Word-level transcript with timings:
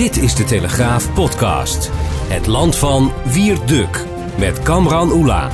Dit 0.00 0.16
is 0.16 0.34
de 0.34 0.44
Telegraaf 0.44 1.14
podcast. 1.14 1.90
Het 2.28 2.46
land 2.46 2.76
van 2.76 3.12
Wierduk 3.32 4.06
met 4.38 4.62
Kamran 4.62 5.12
Oela. 5.12 5.50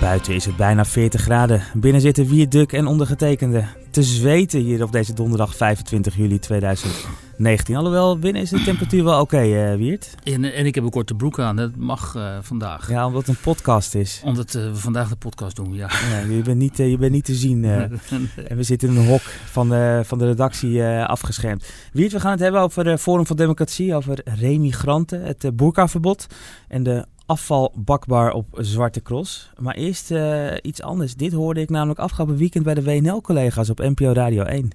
Buiten 0.00 0.34
is 0.34 0.44
het 0.44 0.56
bijna 0.56 0.84
40 0.84 1.20
graden. 1.20 1.62
Binnen 1.74 2.00
zitten 2.00 2.28
Wierduk 2.28 2.72
en 2.72 2.86
ondergetekende 2.86 3.64
te 3.90 4.02
zweten 4.02 4.60
hier 4.60 4.82
op 4.82 4.92
deze 4.92 5.12
donderdag 5.12 5.56
25 5.56 6.16
juli 6.16 6.38
2019. 6.38 7.76
Alhoewel, 7.76 8.18
binnen 8.18 8.42
is 8.42 8.50
de 8.50 8.62
temperatuur 8.62 9.04
wel 9.04 9.20
oké, 9.20 9.36
okay, 9.36 9.72
uh, 9.72 9.76
Wiert. 9.76 10.14
En, 10.22 10.44
en, 10.44 10.66
ik 10.66 10.74
heb 10.74 10.84
een 10.84 10.90
korte 10.90 11.14
broek 11.14 11.38
aan, 11.38 11.56
dat 11.56 11.76
mag 11.76 12.14
uh, 12.16 12.36
vandaag. 12.40 12.90
Ja, 12.90 13.06
omdat 13.06 13.26
het 13.26 13.36
een 13.36 13.42
podcast 13.42 13.94
is. 13.94 14.20
Omdat 14.24 14.54
uh, 14.54 14.62
we 14.62 14.76
vandaag 14.76 15.08
de 15.08 15.16
podcast 15.16 15.56
doen, 15.56 15.74
ja. 15.74 15.90
ja 16.10 16.18
je, 16.18 16.42
bent 16.42 16.58
niet, 16.58 16.76
je 16.76 16.96
bent 16.98 17.12
niet 17.12 17.24
te 17.24 17.34
zien. 17.34 17.64
en 18.48 18.56
we 18.56 18.62
zitten 18.62 18.88
in 18.88 18.96
een 18.96 19.06
hok 19.06 19.22
van 19.44 19.68
de, 19.68 20.02
van 20.04 20.18
de 20.18 20.26
redactie 20.26 20.84
afgeschermd. 20.84 21.72
Wiert, 21.92 22.12
we 22.12 22.20
gaan 22.20 22.30
het 22.30 22.40
hebben 22.40 22.60
over 22.60 22.86
het 22.86 23.00
Forum 23.00 23.26
voor 23.26 23.36
Democratie, 23.36 23.94
over 23.94 24.20
remigranten, 24.24 25.22
het 25.22 25.56
boerkaverbod 25.56 26.26
en 26.68 26.82
de 26.82 27.06
afvalbakbaar 27.30 28.32
op 28.32 28.46
Zwarte 28.52 29.02
Cross. 29.02 29.50
Maar 29.58 29.74
eerst 29.74 30.10
uh, 30.10 30.46
iets 30.62 30.82
anders. 30.82 31.14
Dit 31.14 31.32
hoorde 31.32 31.60
ik 31.60 31.70
namelijk 31.70 31.98
afgelopen 31.98 32.36
weekend 32.36 32.64
bij 32.64 32.74
de 32.74 32.82
WNL-collega's 32.82 33.70
op 33.70 33.78
NPO 33.78 34.12
Radio 34.12 34.42
1. 34.42 34.70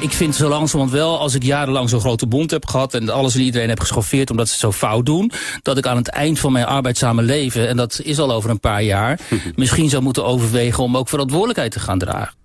Ik 0.00 0.12
vind 0.12 0.34
zo 0.34 0.48
langzamerhand 0.48 0.96
wel, 0.96 1.18
als 1.18 1.34
ik 1.34 1.42
jarenlang 1.42 1.88
zo'n 1.88 2.00
grote 2.00 2.26
bond 2.26 2.50
heb 2.50 2.66
gehad... 2.66 2.94
en 2.94 3.08
alles 3.08 3.34
en 3.34 3.40
iedereen 3.40 3.68
heb 3.68 3.80
geschoffeerd 3.80 4.30
omdat 4.30 4.46
ze 4.46 4.52
het 4.52 4.60
zo 4.60 4.72
fout 4.72 5.06
doen... 5.06 5.32
dat 5.62 5.78
ik 5.78 5.86
aan 5.86 5.96
het 5.96 6.08
eind 6.08 6.38
van 6.38 6.52
mijn 6.52 6.66
arbeidzame 6.66 7.22
leven, 7.22 7.68
en 7.68 7.76
dat 7.76 8.00
is 8.04 8.18
al 8.18 8.32
over 8.32 8.50
een 8.50 8.60
paar 8.60 8.82
jaar... 8.82 9.20
misschien 9.54 9.88
zou 9.88 10.02
moeten 10.02 10.24
overwegen 10.24 10.84
om 10.84 10.96
ook 10.96 11.08
verantwoordelijkheid 11.08 11.72
te 11.72 11.80
gaan 11.80 11.98
dragen. 11.98 12.37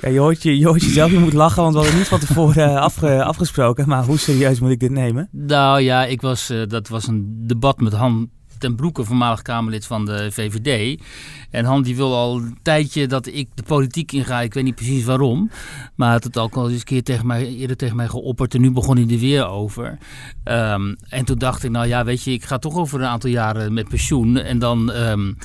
Ja, 0.00 0.08
je, 0.08 0.18
hoort 0.18 0.42
je, 0.42 0.58
jezelf, 0.58 1.10
je 1.10 1.18
moet 1.18 1.32
lachen, 1.32 1.62
want 1.62 1.74
we 1.74 1.80
hadden 1.80 1.98
niet 1.98 2.08
van 2.08 2.18
tevoren 2.18 2.80
afge, 2.80 3.24
afgesproken. 3.24 3.88
Maar 3.88 4.04
hoe 4.04 4.18
serieus 4.18 4.60
moet 4.60 4.70
ik 4.70 4.80
dit 4.80 4.90
nemen? 4.90 5.28
Nou 5.32 5.80
ja, 5.80 6.04
ik 6.04 6.20
was, 6.20 6.50
uh, 6.50 6.66
dat 6.66 6.88
was 6.88 7.06
een 7.06 7.42
debat 7.46 7.80
met 7.80 7.92
Han 7.92 8.30
ten 8.58 8.76
Broeke, 8.76 9.04
voormalig 9.04 9.42
Kamerlid 9.42 9.86
van 9.86 10.04
de 10.04 10.28
VVD. 10.32 11.00
En 11.50 11.64
Han 11.64 11.82
die 11.82 11.96
wil 11.96 12.14
al 12.14 12.36
een 12.36 12.58
tijdje 12.62 13.06
dat 13.06 13.26
ik 13.26 13.48
de 13.54 13.62
politiek 13.62 14.12
inga. 14.12 14.40
Ik 14.40 14.54
weet 14.54 14.64
niet 14.64 14.74
precies 14.74 15.04
waarom. 15.04 15.50
Maar 15.94 16.10
had 16.10 16.24
het 16.24 16.38
ook 16.38 16.54
al 16.54 16.68
eens 16.68 16.78
een 16.78 16.84
keer 16.84 17.02
tegen 17.02 17.26
mij, 17.26 17.46
eerder 17.46 17.76
tegen 17.76 17.96
mij 17.96 18.08
geopperd. 18.08 18.54
En 18.54 18.60
nu 18.60 18.70
begon 18.70 18.96
hij 18.96 19.14
er 19.14 19.18
weer 19.18 19.46
over. 19.46 19.98
Um, 20.44 20.96
en 21.08 21.24
toen 21.24 21.38
dacht 21.38 21.64
ik, 21.64 21.70
nou 21.70 21.86
ja, 21.86 22.04
weet 22.04 22.22
je, 22.22 22.32
ik 22.32 22.44
ga 22.44 22.58
toch 22.58 22.76
over 22.76 23.00
een 23.00 23.06
aantal 23.06 23.30
jaren 23.30 23.72
met 23.72 23.88
pensioen. 23.88 24.36
En 24.36 24.58
dan, 24.58 24.92
um, 24.94 25.38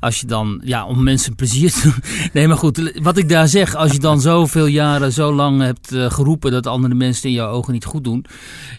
als 0.00 0.20
je 0.20 0.26
dan, 0.26 0.60
ja, 0.64 0.86
om 0.86 1.02
mensen 1.02 1.34
plezier 1.34 1.72
te 1.72 1.82
doen. 1.82 1.94
Nee, 2.32 2.48
maar 2.48 2.56
goed, 2.56 2.92
wat 3.02 3.16
ik 3.16 3.28
daar 3.28 3.48
zeg. 3.48 3.74
Als 3.74 3.92
je 3.92 3.98
dan 3.98 4.20
zoveel 4.20 4.66
jaren, 4.66 5.12
zo 5.12 5.32
lang 5.32 5.60
hebt 5.60 5.92
uh, 5.92 6.10
geroepen 6.10 6.50
dat 6.50 6.66
andere 6.66 6.94
mensen 6.94 7.28
in 7.28 7.34
jouw 7.34 7.50
ogen 7.50 7.72
niet 7.72 7.84
goed 7.84 8.04
doen. 8.04 8.24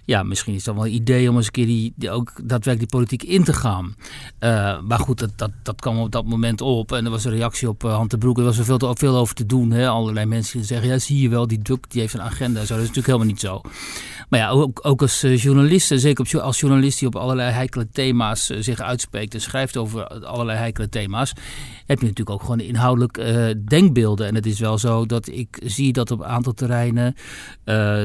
Ja, 0.06 0.24
misschien 0.24 0.54
is 0.54 0.64
dat 0.64 0.76
wel 0.76 0.86
een 0.86 0.94
idee 0.94 1.30
om 1.30 1.36
eens 1.36 1.46
een 1.46 1.52
keer 1.52 1.66
die, 1.66 1.94
die 1.96 2.12
ook 2.12 2.32
daadwerkelijk 2.36 2.80
die 2.80 3.00
politiek 3.00 3.24
in 3.24 3.44
te 3.44 3.54
gaan. 3.54 3.77
Uh, 4.40 4.82
maar 4.82 5.00
goed, 5.00 5.20
dat, 5.20 5.32
dat, 5.36 5.52
dat 5.64 5.82
kwam 5.82 6.00
op 6.00 6.12
dat 6.12 6.26
moment 6.26 6.62
op. 6.62 6.92
En 6.92 7.06
er 7.06 7.12
was 7.12 7.26
een 7.26 7.32
reactie 7.32 7.70
op 7.70 7.84
uh, 7.84 7.94
Han 7.96 8.08
de 8.08 8.18
Broek. 8.18 8.38
Er 8.38 8.44
was 8.44 8.58
er 8.58 8.66
veel, 8.66 8.78
te, 8.78 8.92
veel 8.94 9.16
over 9.16 9.36
te 9.36 9.46
doen. 9.46 9.72
Hè? 9.72 9.88
Allerlei 9.88 10.26
mensen 10.26 10.58
die 10.58 10.68
zeggen, 10.68 10.88
ja, 10.88 10.98
zie 10.98 11.22
je 11.22 11.30
wel, 11.30 11.48
die 11.48 11.60
Duk 11.60 11.90
die 11.90 12.02
heeft 12.02 12.14
een 12.14 12.22
agenda. 12.22 12.60
Zo. 12.60 12.74
Dat 12.74 12.84
is 12.84 12.88
natuurlijk 12.88 13.06
helemaal 13.06 13.28
niet 13.28 13.40
zo. 13.40 13.62
Maar 14.30 14.40
ja, 14.40 14.50
ook, 14.50 14.80
ook 14.82 15.02
als 15.02 15.24
uh, 15.24 15.38
journalist, 15.38 15.92
zeker 15.96 16.42
als 16.42 16.60
journalist 16.60 17.00
die 17.00 17.08
op 17.08 17.16
allerlei 17.16 17.52
heikele 17.52 17.88
thema's 17.92 18.46
zich 18.46 18.80
uitspreekt 18.80 19.34
en 19.34 19.42
schrijft 19.42 19.78
over 19.78 20.08
allerlei 20.08 20.58
heikele 20.58 20.90
thema's, 20.90 21.34
heb 21.86 22.00
je 22.00 22.08
natuurlijk 22.08 22.30
ook 22.30 22.42
gewoon 22.42 22.60
inhoudelijk 22.60 23.18
uh, 23.18 23.46
denkbeelden. 23.66 24.28
En 24.28 24.36
het 24.36 24.46
is 24.46 24.60
wel 24.60 24.78
zo 24.78 25.06
dat 25.06 25.28
ik 25.28 25.62
zie 25.66 25.94
dat 25.94 26.12
op 26.12 26.20
een 26.20 26.26
aantal 26.26 26.54
terreinen 26.54 27.16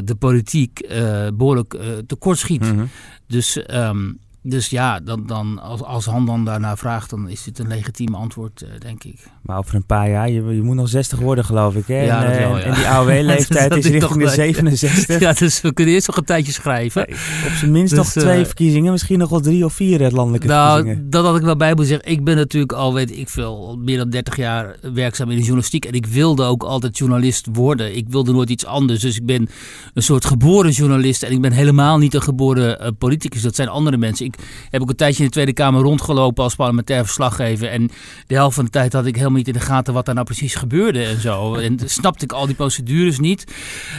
de 0.05 0.17
politiek 0.19 0.89
behoorlijk 1.35 1.77
tekortschiet. 2.07 2.61
Mm 2.61 2.79
-hmm. 2.79 2.89
Dus 3.27 3.59
um, 3.71 4.19
dus 4.43 4.69
ja, 4.69 5.01
dan, 5.01 5.27
dan, 5.27 5.59
als, 5.59 5.83
als 5.83 6.05
Han 6.05 6.27
dan 6.27 6.45
daarna 6.45 6.77
vraagt, 6.77 7.11
dan 7.11 7.29
is 7.29 7.43
dit 7.43 7.59
een 7.59 7.69
legitiem 7.69 8.15
antwoord, 8.15 8.63
uh, 8.63 8.69
denk 8.79 9.05
ik. 9.05 9.31
Maar 9.43 9.59
over 9.59 9.75
een 9.75 9.87
paar 9.87 10.11
jaar, 10.11 10.31
je, 10.31 10.55
je 10.55 10.63
moet 10.63 10.77
nog 10.77 10.89
60 10.89 11.19
worden, 11.19 11.45
geloof 11.45 11.75
ik. 11.75 11.87
Hè? 11.87 12.03
Ja, 12.03 12.25
en, 12.25 12.39
wel, 12.39 12.59
ja. 12.59 12.63
en 12.63 12.75
die 12.75 12.89
AOW-leeftijd 12.95 13.77
is 13.77 13.87
richting 13.87 14.23
de 14.23 14.29
67. 14.29 15.21
Ja, 15.21 15.33
dus 15.33 15.61
we 15.61 15.73
kunnen 15.73 15.95
eerst 15.95 16.07
nog 16.07 16.17
een 16.17 16.25
tijdje 16.25 16.53
schrijven. 16.53 17.05
Nee, 17.09 17.17
op 17.47 17.53
zijn 17.53 17.71
minst 17.71 17.95
dus, 17.95 17.99
nog 17.99 18.25
twee 18.25 18.41
uh, 18.41 18.47
verkiezingen, 18.47 18.93
misschien 18.93 19.19
nog 19.19 19.29
wel 19.29 19.41
drie 19.41 19.65
of 19.65 19.73
vier 19.73 20.11
landelijke 20.11 20.47
nou, 20.47 20.75
verkiezingen. 20.75 21.11
Dat 21.11 21.25
had 21.25 21.37
ik 21.37 21.43
wel 21.43 21.57
bij 21.57 21.69
moeten 21.69 21.87
zeggen. 21.87 22.11
Ik 22.11 22.25
ben 22.25 22.37
natuurlijk 22.37 22.73
al, 22.73 22.95
weet 22.95 23.19
ik 23.19 23.29
veel, 23.29 23.79
meer 23.79 23.99
dan 23.99 24.11
30 24.11 24.37
jaar 24.37 24.77
werkzaam 24.93 25.31
in 25.31 25.37
de 25.37 25.43
journalistiek. 25.43 25.85
En 25.85 25.93
ik 25.93 26.07
wilde 26.07 26.45
ook 26.45 26.63
altijd 26.63 26.99
journalist 26.99 27.49
worden. 27.53 27.97
Ik 27.97 28.07
wilde 28.09 28.33
nooit 28.33 28.51
iets 28.51 28.67
anders. 28.67 29.01
Dus 29.01 29.17
ik 29.17 29.27
ben 29.27 29.49
een 29.95 30.03
soort 30.03 30.25
geboren 30.25 30.71
journalist. 30.71 31.23
En 31.23 31.33
ik 31.33 31.41
ben 31.41 31.53
helemaal 31.53 31.99
niet 31.99 32.15
een 32.15 32.23
geboren 32.23 32.83
uh, 32.83 32.89
politicus. 32.99 33.43
Dat 33.43 33.55
zijn 33.55 33.69
andere 33.69 33.97
mensen. 33.97 34.27
Ik 34.27 34.32
heb 34.71 34.83
ook 34.83 34.89
een 34.89 34.97
tijdje 34.97 35.19
in 35.19 35.25
de 35.25 35.33
Tweede 35.33 35.53
Kamer 35.53 35.83
rondgelopen 35.83 36.45
als 36.45 36.55
parlementair 36.55 37.05
verslaggever. 37.05 37.69
En 37.69 37.91
de 38.27 38.35
helft 38.35 38.55
van 38.55 38.65
de 38.65 38.71
tijd 38.71 38.93
had 38.93 39.07
ik 39.07 39.17
helemaal 39.17 39.37
niet 39.37 39.47
in 39.47 39.53
de 39.53 39.61
gaten 39.61 39.95
wat 39.95 40.05
daar 40.05 40.15
nou 40.15 40.27
precies 40.27 40.55
gebeurde 40.55 41.05
en 41.05 41.21
zo. 41.21 41.55
En 41.55 41.79
snapte 41.85 42.25
ik 42.25 42.33
al 42.33 42.47
die 42.47 42.55
procedures 42.55 43.19
niet. 43.19 43.45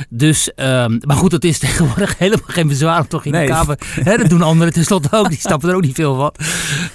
Dus, 0.09 0.51
um, 0.55 0.99
maar 1.05 1.17
goed, 1.17 1.31
dat 1.31 1.43
is 1.43 1.59
tegenwoordig 1.63 2.17
helemaal 2.17 2.47
geen 2.47 2.67
bezwaar 2.67 2.99
om 2.99 3.07
toch 3.07 3.25
in 3.25 3.31
nee. 3.31 3.45
de 3.45 3.51
Kamer. 3.51 3.77
Hè, 3.79 4.17
dat 4.17 4.29
doen 4.29 4.41
anderen 4.41 4.73
tenslotte 4.73 5.07
ook, 5.11 5.29
die 5.29 5.39
snappen 5.47 5.69
er 5.69 5.75
ook 5.75 5.81
niet 5.81 5.95
veel 5.95 6.15
van. 6.15 6.33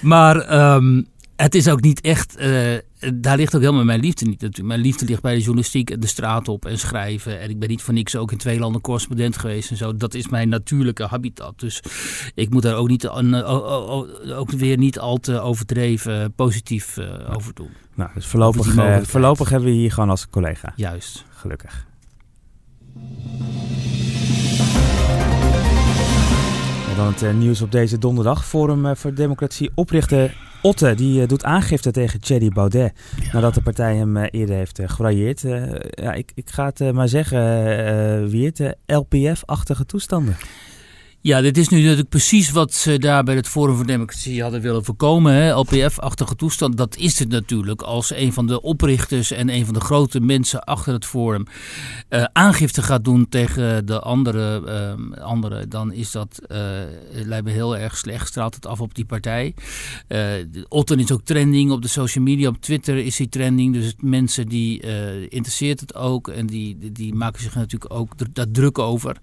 Maar 0.00 0.74
um, 0.74 1.06
het 1.36 1.54
is 1.54 1.68
ook 1.68 1.80
niet 1.80 2.00
echt. 2.00 2.36
Uh, 2.40 2.76
daar 3.14 3.36
ligt 3.36 3.54
ook 3.54 3.60
helemaal 3.60 3.84
mijn 3.84 4.00
liefde 4.00 4.24
niet 4.24 4.40
natuurlijk. 4.40 4.68
Mijn 4.68 4.80
liefde 4.80 5.06
ligt 5.06 5.22
bij 5.22 5.34
de 5.34 5.40
journalistiek, 5.40 6.00
de 6.00 6.06
straat 6.06 6.48
op 6.48 6.66
en 6.66 6.78
schrijven. 6.78 7.40
En 7.40 7.50
ik 7.50 7.58
ben 7.58 7.68
niet 7.68 7.82
voor 7.82 7.94
niks 7.94 8.16
ook 8.16 8.32
in 8.32 8.38
twee 8.38 8.58
landen 8.58 8.80
correspondent 8.80 9.36
geweest 9.36 9.70
en 9.70 9.76
zo. 9.76 9.96
Dat 9.96 10.14
is 10.14 10.28
mijn 10.28 10.48
natuurlijke 10.48 11.04
habitat. 11.04 11.60
Dus 11.60 11.82
ik 12.34 12.50
moet 12.50 12.62
daar 12.62 12.74
ook, 12.74 12.88
niet, 12.88 13.04
uh, 13.04 14.38
ook 14.38 14.50
weer 14.50 14.78
niet 14.78 14.98
al 14.98 15.16
te 15.16 15.40
overdreven 15.40 16.32
positief 16.32 16.96
uh, 16.96 17.34
over 17.36 17.54
doen. 17.54 17.70
Nou, 17.94 18.10
dus 18.14 18.26
voorlopig, 18.26 18.74
uh, 18.74 18.98
voorlopig 19.02 19.48
hebben 19.48 19.68
we 19.68 19.74
hier 19.74 19.92
gewoon 19.92 20.10
als 20.10 20.28
collega. 20.28 20.72
Juist. 20.76 21.24
Gelukkig. 21.30 21.86
En 26.90 26.96
dan 26.96 27.06
het 27.06 27.36
nieuws 27.36 27.62
op 27.62 27.72
deze 27.72 27.98
donderdag. 27.98 28.46
Forum 28.46 28.96
voor 28.96 29.14
Democratie 29.14 29.70
oprichter 29.74 30.47
Otte 30.68 30.94
die 30.94 31.20
uh, 31.20 31.26
doet 31.26 31.44
aangifte 31.44 31.90
tegen 31.90 32.20
Thierry 32.20 32.48
Baudet. 32.48 32.92
Ja. 33.20 33.32
Nadat 33.32 33.54
de 33.54 33.60
partij 33.60 33.96
hem 33.96 34.16
uh, 34.16 34.24
eerder 34.30 34.56
heeft 34.56 34.80
uh, 34.80 34.88
geraaieerd. 34.88 35.40
ja, 35.90 36.12
ik, 36.12 36.32
ik 36.34 36.50
ga 36.50 36.64
het 36.64 36.92
maar 36.92 37.08
zeggen, 37.08 38.28
Wiert, 38.28 38.60
LPF-achtige 38.86 39.86
toestanden. 39.86 40.36
Ja, 41.20 41.40
dit 41.40 41.56
is 41.56 41.68
nu 41.68 41.80
natuurlijk 41.80 42.08
precies 42.08 42.50
wat 42.50 42.74
ze 42.74 42.98
daar 42.98 43.24
bij 43.24 43.34
het 43.34 43.48
Forum 43.48 43.76
voor 43.76 43.86
Democratie 43.86 44.42
hadden 44.42 44.60
willen 44.60 44.84
voorkomen. 44.84 45.52
LPF-achtige 45.52 46.36
toestand, 46.36 46.76
dat 46.76 46.96
is 46.96 47.18
het 47.18 47.28
natuurlijk. 47.28 47.82
Als 47.82 48.14
een 48.14 48.32
van 48.32 48.46
de 48.46 48.62
oprichters 48.62 49.30
en 49.30 49.48
een 49.48 49.64
van 49.64 49.74
de 49.74 49.80
grote 49.80 50.20
mensen 50.20 50.64
achter 50.64 50.92
het 50.92 51.04
Forum 51.04 51.46
uh, 52.10 52.24
aangifte 52.32 52.82
gaat 52.82 53.04
doen 53.04 53.28
tegen 53.28 53.86
de 53.86 54.00
andere, 54.00 54.62
uh, 55.16 55.22
andere 55.22 55.68
dan 55.68 55.92
is 55.92 56.10
dat, 56.10 56.40
uh, 56.48 56.58
lijkt 57.12 57.44
me 57.44 57.50
heel 57.50 57.76
erg 57.76 57.96
slecht. 57.96 58.28
Straalt 58.28 58.54
het 58.54 58.66
af 58.66 58.80
op 58.80 58.94
die 58.94 59.04
partij. 59.04 59.54
Otten 60.68 60.98
is 60.98 61.12
ook 61.12 61.22
trending 61.24 61.70
op 61.70 61.82
de 61.82 61.88
social 61.88 62.24
media. 62.24 62.48
Op 62.48 62.60
Twitter 62.60 62.96
is 62.96 63.18
hij 63.18 63.26
trending. 63.26 63.72
Dus 63.74 63.94
mensen 64.00 64.48
die 64.48 64.80
interesseert 65.28 65.80
het 65.80 65.94
ook. 65.94 66.28
En 66.28 66.46
die, 66.46 66.92
die, 66.92 67.14
maken 67.14 67.42
zich 67.42 67.54
natuurlijk 67.54 67.94
ook 67.94 68.34
daar 68.34 68.50
druk 68.50 68.78
over. 68.78 69.16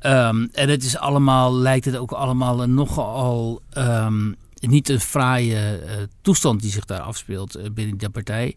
Um, 0.00 0.48
en 0.52 0.68
het 0.68 0.84
is 0.84 0.96
allemaal, 0.96 1.12
lijkt 1.52 1.84
het 1.84 1.96
ook 1.96 2.12
allemaal 2.12 2.68
nogal 2.68 3.60
um, 3.78 4.36
niet 4.60 4.88
een 4.88 5.00
fraaie 5.00 5.80
toestand 6.22 6.60
die 6.60 6.70
zich 6.70 6.84
daar 6.84 7.00
afspeelt 7.00 7.58
binnen 7.74 7.96
die 7.96 8.10
partij. 8.10 8.56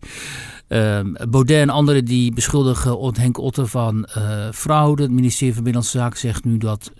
Ehm, 0.67 1.13
Baudet 1.29 1.61
en 1.61 1.69
anderen 1.69 2.05
die 2.05 2.33
beschuldigen 2.33 2.97
Henk 3.17 3.37
Otter 3.37 3.67
van 3.67 4.07
fraude. 4.53 5.01
Het 5.01 5.11
ministerie 5.11 5.53
van 5.53 5.63
Binnenlandse 5.63 5.97
Zaken 5.97 6.19
zegt 6.19 6.43
nu 6.43 6.57
dat 6.57 6.91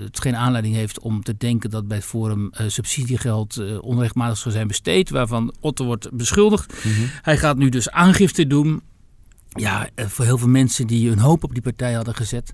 het 0.00 0.20
geen 0.20 0.36
aanleiding 0.36 0.74
heeft 0.74 1.00
om 1.00 1.22
te 1.22 1.36
denken 1.36 1.70
dat 1.70 1.88
bij 1.88 1.96
het 1.96 2.06
Forum 2.06 2.50
subsidiegeld 2.66 3.80
onrechtmatig 3.80 4.38
zou 4.38 4.54
zijn 4.54 4.68
besteed, 4.68 5.10
waarvan 5.10 5.54
Otter 5.60 5.84
wordt 5.84 6.10
beschuldigd. 6.12 6.84
Mhm. 6.84 7.06
Hij 7.22 7.38
gaat 7.38 7.56
nu 7.56 7.68
dus 7.68 7.90
aangifte 7.90 8.46
doen 8.46 8.82
ja, 9.58 9.88
eh, 9.94 10.06
voor 10.06 10.24
heel 10.24 10.38
veel 10.38 10.48
mensen 10.48 10.86
die 10.86 11.08
hun 11.08 11.18
hoop 11.18 11.44
op 11.44 11.52
die 11.52 11.62
partij 11.62 11.92
hadden 11.92 12.14
gezet. 12.14 12.52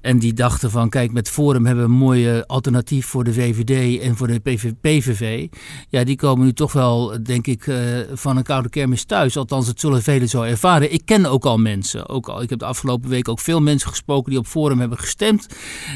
En 0.00 0.18
die 0.18 0.32
dachten 0.32 0.70
van, 0.70 0.88
kijk, 0.88 1.12
met 1.12 1.30
Forum 1.30 1.66
hebben 1.66 1.84
we 1.84 1.90
een 1.90 1.98
mooie 1.98 2.46
alternatief 2.46 3.06
voor 3.06 3.24
de 3.24 3.32
VVD 3.32 4.00
en 4.00 4.16
voor 4.16 4.26
de 4.26 4.68
PVV. 4.80 5.46
Ja, 5.88 6.04
die 6.04 6.16
komen 6.16 6.44
nu 6.44 6.52
toch 6.52 6.72
wel, 6.72 7.22
denk 7.22 7.46
ik, 7.46 7.66
eh, 7.66 7.76
van 8.12 8.36
een 8.36 8.42
koude 8.42 8.68
kermis 8.68 9.04
thuis. 9.04 9.36
Althans, 9.36 9.66
het 9.66 9.80
zullen 9.80 10.02
velen 10.02 10.28
zo 10.28 10.42
ervaren. 10.42 10.92
Ik 10.92 11.02
ken 11.04 11.26
ook 11.26 11.44
al 11.44 11.58
mensen. 11.58 12.08
Ook 12.08 12.28
al, 12.28 12.42
ik 12.42 12.50
heb 12.50 12.58
de 12.58 12.64
afgelopen 12.64 13.10
week 13.10 13.28
ook 13.28 13.40
veel 13.40 13.60
mensen 13.60 13.88
gesproken 13.88 14.30
die 14.30 14.38
op 14.38 14.46
Forum 14.46 14.80
hebben 14.80 14.98
gestemd. 14.98 15.46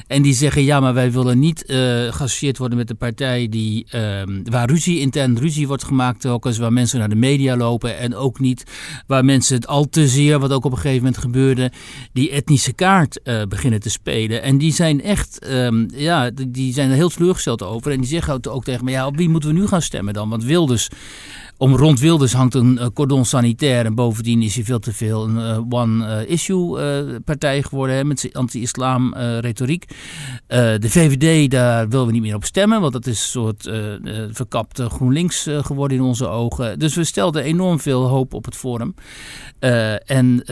En 0.06 0.22
die 0.22 0.34
zeggen, 0.34 0.64
ja, 0.64 0.80
maar 0.80 0.94
wij 0.94 1.12
willen 1.12 1.38
niet 1.38 1.64
uh, 1.66 1.76
geassocieerd 1.76 2.58
worden 2.58 2.78
met 2.78 2.88
de 2.88 2.94
partij 2.94 3.48
die, 3.48 3.86
ehm, 3.90 4.42
waar 4.44 4.70
ruzie, 4.70 5.00
intern 5.00 5.38
ruzie 5.38 5.66
wordt 5.66 5.84
gemaakt. 5.84 6.26
Ook 6.26 6.56
waar 6.56 6.72
mensen 6.72 6.98
naar 6.98 7.08
de 7.08 7.14
media 7.14 7.56
lopen. 7.56 7.98
En 7.98 8.14
ook 8.14 8.40
niet 8.40 8.64
waar 9.06 9.24
mensen 9.24 9.54
het 9.54 9.66
al 9.66 9.88
te 9.88 10.08
wat 10.26 10.52
ook 10.52 10.64
op 10.64 10.72
een 10.72 10.78
gegeven 10.78 11.04
moment 11.04 11.18
gebeurde, 11.18 11.72
die 12.12 12.30
etnische 12.30 12.72
kaart 12.72 13.20
uh, 13.24 13.42
beginnen 13.42 13.80
te 13.80 13.90
spelen. 13.90 14.42
En 14.42 14.58
die 14.58 14.72
zijn 14.72 15.02
echt, 15.02 15.48
um, 15.50 15.88
ja, 15.94 16.30
die 16.48 16.72
zijn 16.72 16.90
er 16.90 16.96
heel 16.96 17.08
teleurgesteld 17.08 17.62
over. 17.62 17.92
En 17.92 17.98
die 17.98 18.08
zeggen 18.08 18.50
ook 18.50 18.64
tegen 18.64 18.84
me, 18.84 18.90
ja, 18.90 19.06
op 19.06 19.16
wie 19.16 19.28
moeten 19.28 19.50
we 19.50 19.58
nu 19.58 19.66
gaan 19.66 19.82
stemmen 19.82 20.14
dan? 20.14 20.28
Want 20.28 20.44
Wilders 20.44 20.88
om 21.58 21.76
rond 21.76 22.00
Wilders 22.00 22.32
hangt 22.32 22.54
een 22.54 22.78
uh, 22.80 22.86
cordon 22.94 23.24
sanitair. 23.24 23.84
En 23.84 23.94
bovendien 23.94 24.42
is 24.42 24.54
hij 24.54 24.64
veel 24.64 24.78
te 24.78 24.92
veel 24.92 25.24
een 25.24 25.36
uh, 25.36 25.60
one-issue 25.68 26.80
uh, 26.80 27.16
partij 27.24 27.62
geworden. 27.62 27.96
Hè, 27.96 28.04
met 28.04 28.20
zijn 28.20 28.32
anti-islam 28.32 29.14
retoriek. 29.14 29.84
de 30.46 30.78
VVD, 30.80 31.50
daar 31.50 31.88
willen 31.88 32.06
we 32.06 32.12
niet 32.12 32.22
meer 32.22 32.34
op 32.34 32.44
stemmen. 32.44 32.80
Want 32.80 32.92
dat 32.92 33.06
is 33.06 33.20
een 33.20 33.28
soort 33.28 33.70
verkapte 34.34 34.88
GroenLinks 34.88 35.48
geworden 35.50 35.96
in 35.96 36.02
onze 36.02 36.28
ogen. 36.28 36.78
Dus 36.78 36.94
we 36.94 37.04
stelden 37.04 37.42
enorm 37.42 37.80
veel 37.80 38.06
hoop 38.06 38.34
op 38.34 38.44
het 38.44 38.56
Forum. 38.56 38.94
en 40.04 40.42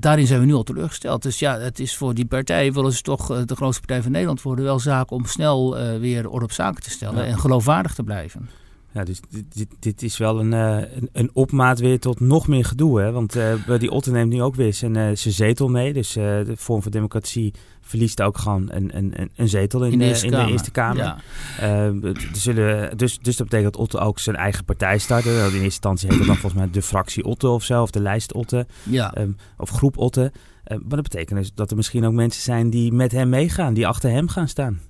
daarin 0.00 0.26
zijn 0.26 0.40
we 0.40 0.46
nu 0.46 0.54
al 0.54 0.62
teleurgesteld. 0.62 1.22
Dus 1.22 1.38
ja, 1.38 1.58
het 1.58 1.78
is 1.80 1.96
voor 1.96 2.14
die 2.14 2.26
partij, 2.26 2.72
willen 2.72 2.92
ze 2.92 3.02
toch 3.02 3.44
de 3.44 3.56
grootste 3.56 3.80
partij 3.80 4.02
van 4.02 4.12
Nederland 4.12 4.42
worden, 4.42 4.64
wel 4.64 4.78
zaak 4.78 5.10
om 5.10 5.26
snel 5.26 5.76
weer 5.98 6.28
orde 6.28 6.44
op 6.44 6.52
zaken 6.52 6.82
te 6.82 6.90
stellen. 6.90 7.26
En 7.26 7.38
geloofwaardig 7.38 7.94
te 7.94 8.02
blijven. 8.02 8.65
Ja, 8.96 9.04
dus 9.04 9.20
dit, 9.54 9.68
dit, 9.78 10.02
is 10.02 10.18
wel 10.18 10.40
een, 10.40 10.52
uh, 10.52 10.76
een, 10.94 11.08
een, 11.12 11.30
opmaat 11.32 11.78
weer 11.78 12.00
tot 12.00 12.20
nog 12.20 12.48
meer 12.48 12.64
gedoe. 12.64 13.00
Hè? 13.00 13.12
Want 13.12 13.36
uh, 13.36 13.54
die 13.78 13.90
Otter 13.90 14.12
neemt 14.12 14.32
nu 14.32 14.42
ook 14.42 14.54
weer 14.54 14.74
zijn, 14.74 14.94
uh, 14.96 15.08
zijn 15.14 15.34
zetel 15.34 15.68
mee. 15.68 15.92
Dus 15.92 16.12
de 16.12 16.52
Vorm 16.56 16.82
voor 16.82 16.90
Democratie 16.90 17.54
verliest 17.80 18.22
ook 18.22 18.38
gewoon 18.38 18.68
een, 18.72 18.96
een, 18.96 19.30
een 19.36 19.48
zetel 19.48 19.84
in, 19.84 19.92
in, 19.92 19.98
de, 19.98 20.04
Eerste 20.04 20.26
in 20.26 20.32
de 20.32 20.46
Eerste 20.46 20.70
Kamer. 20.70 21.16
Ja. 21.58 21.92
zullen, 22.32 22.96
dus, 22.96 23.18
dus 23.18 23.36
dat 23.36 23.48
betekent 23.48 23.72
dat 23.72 23.82
Otter 23.82 24.00
ook 24.00 24.18
zijn 24.18 24.36
eigen 24.36 24.64
partij 24.64 24.98
starten. 24.98 25.32
In 25.32 25.40
eerste 25.40 25.62
instantie 25.62 26.08
heet 26.08 26.18
dat 26.18 26.26
dan 26.26 26.36
volgens 26.36 26.62
mij 26.62 26.70
de 26.70 26.82
fractie 26.82 27.24
Otter 27.24 27.48
of 27.48 27.64
zo. 27.64 27.82
Of 27.82 27.90
de 27.90 28.00
lijst 28.00 28.32
Otter. 28.32 28.66
Ja. 28.82 29.18
Um, 29.18 29.36
of 29.56 29.70
groep 29.70 29.96
Otter. 29.96 30.32
maar 30.64 30.78
dat 30.88 31.02
betekent 31.02 31.38
dus 31.38 31.54
dat 31.54 31.70
er 31.70 31.76
misschien 31.76 32.04
ook 32.04 32.12
mensen 32.12 32.42
zijn 32.42 32.70
die 32.70 32.92
met 32.92 33.12
hem 33.12 33.28
meegaan. 33.28 33.74
Die 33.74 33.86
achter 33.86 34.10
hem 34.10 34.28
gaan 34.28 34.48
staan. 34.48 34.80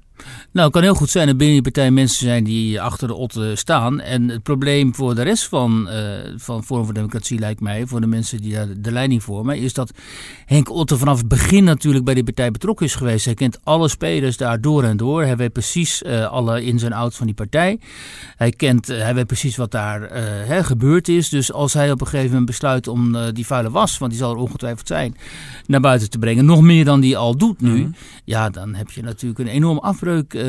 Nou, 0.52 0.64
het 0.66 0.72
kan 0.72 0.82
heel 0.82 0.94
goed 0.94 1.10
zijn 1.10 1.26
dat 1.26 1.36
binnen 1.36 1.54
die 1.54 1.72
partij 1.72 1.90
mensen 1.90 2.26
zijn 2.26 2.44
die 2.44 2.80
achter 2.80 3.08
de 3.08 3.14
otte 3.14 3.52
staan. 3.54 4.00
En 4.00 4.28
het 4.28 4.42
probleem 4.42 4.94
voor 4.94 5.14
de 5.14 5.22
rest 5.22 5.48
van, 5.48 5.88
uh, 5.90 5.94
van 6.36 6.64
Forum 6.64 6.84
voor 6.84 6.94
Democratie 6.94 7.38
lijkt 7.38 7.60
mij, 7.60 7.86
voor 7.86 8.00
de 8.00 8.06
mensen 8.06 8.40
die 8.40 8.52
daar 8.52 8.66
de 8.78 8.92
leiding 8.92 9.22
vormen, 9.22 9.58
is 9.58 9.72
dat 9.72 9.90
Henk 10.46 10.70
Otte 10.70 10.98
vanaf 10.98 11.18
het 11.18 11.28
begin 11.28 11.64
natuurlijk 11.64 12.04
bij 12.04 12.14
die 12.14 12.24
partij 12.24 12.50
betrokken 12.50 12.86
is 12.86 12.94
geweest. 12.94 13.24
Hij 13.24 13.34
kent 13.34 13.58
alle 13.64 13.88
spelers 13.88 14.36
daar 14.36 14.60
door 14.60 14.84
en 14.84 14.96
door. 14.96 15.22
Hij 15.22 15.36
weet 15.36 15.52
precies 15.52 16.02
uh, 16.02 16.26
alle 16.26 16.64
ins 16.64 16.82
en 16.82 16.92
outs 16.92 17.16
van 17.16 17.26
die 17.26 17.34
partij. 17.34 17.78
Hij, 18.36 18.50
kent, 18.50 18.90
uh, 18.90 18.98
hij 18.98 19.14
weet 19.14 19.26
precies 19.26 19.56
wat 19.56 19.70
daar 19.70 20.00
hè, 20.46 20.64
gebeurd 20.64 21.08
is. 21.08 21.28
Dus 21.28 21.52
als 21.52 21.72
hij 21.72 21.90
op 21.90 22.00
een 22.00 22.06
gegeven 22.06 22.30
moment 22.30 22.46
besluit 22.46 22.88
om 22.88 23.32
die 23.32 23.46
vuile 23.46 23.70
was, 23.70 23.98
want 23.98 24.10
die 24.10 24.20
zal 24.20 24.30
er 24.30 24.36
ongetwijfeld 24.36 24.86
zijn, 24.86 25.16
naar 25.66 25.80
buiten 25.80 26.10
te 26.10 26.18
brengen, 26.18 26.44
nog 26.44 26.60
meer 26.60 26.84
dan 26.84 27.00
die 27.00 27.16
al 27.16 27.36
doet 27.36 27.60
nu, 27.60 27.80
mhm. 27.80 27.90
ja, 28.24 28.50
dan 28.50 28.74
heb 28.74 28.90
je 28.90 29.02
natuurlijk 29.02 29.40
een 29.40 29.54
enorm 29.54 29.78
afbreuk 29.78 30.05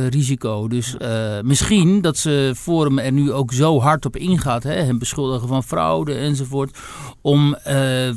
risico. 0.09 0.67
Dus 0.67 0.95
uh, 1.01 1.41
misschien 1.41 2.01
dat 2.01 2.17
ze 2.17 2.53
Forum 2.55 2.99
er 2.99 3.11
nu 3.11 3.31
ook 3.31 3.53
zo 3.53 3.79
hard 3.79 4.05
op 4.05 4.15
ingaat, 4.15 4.63
hè, 4.63 4.73
hem 4.73 4.99
beschuldigen 4.99 5.47
van 5.47 5.63
fraude 5.63 6.13
enzovoort, 6.13 6.77
om 7.21 7.57
uh, 7.67 8.09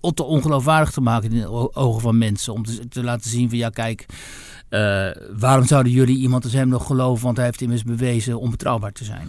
Otto 0.00 0.24
ongeloofwaardig 0.24 0.90
te 0.90 1.00
maken 1.00 1.32
in 1.32 1.40
de 1.40 1.74
ogen 1.74 2.00
van 2.00 2.18
mensen. 2.18 2.52
Om 2.52 2.64
te, 2.64 2.88
te 2.88 3.02
laten 3.02 3.30
zien 3.30 3.48
van 3.48 3.58
ja, 3.58 3.68
kijk. 3.68 4.06
Uh, 4.70 5.10
waarom 5.38 5.66
zouden 5.66 5.92
jullie 5.92 6.18
iemand 6.18 6.44
als 6.44 6.52
hem 6.52 6.68
nog 6.68 6.86
geloven? 6.86 7.24
Want 7.24 7.36
hij 7.36 7.46
heeft 7.46 7.60
immers 7.60 7.82
bewezen 7.82 8.40
onbetrouwbaar 8.40 8.92
te 8.92 9.04
zijn 9.04 9.28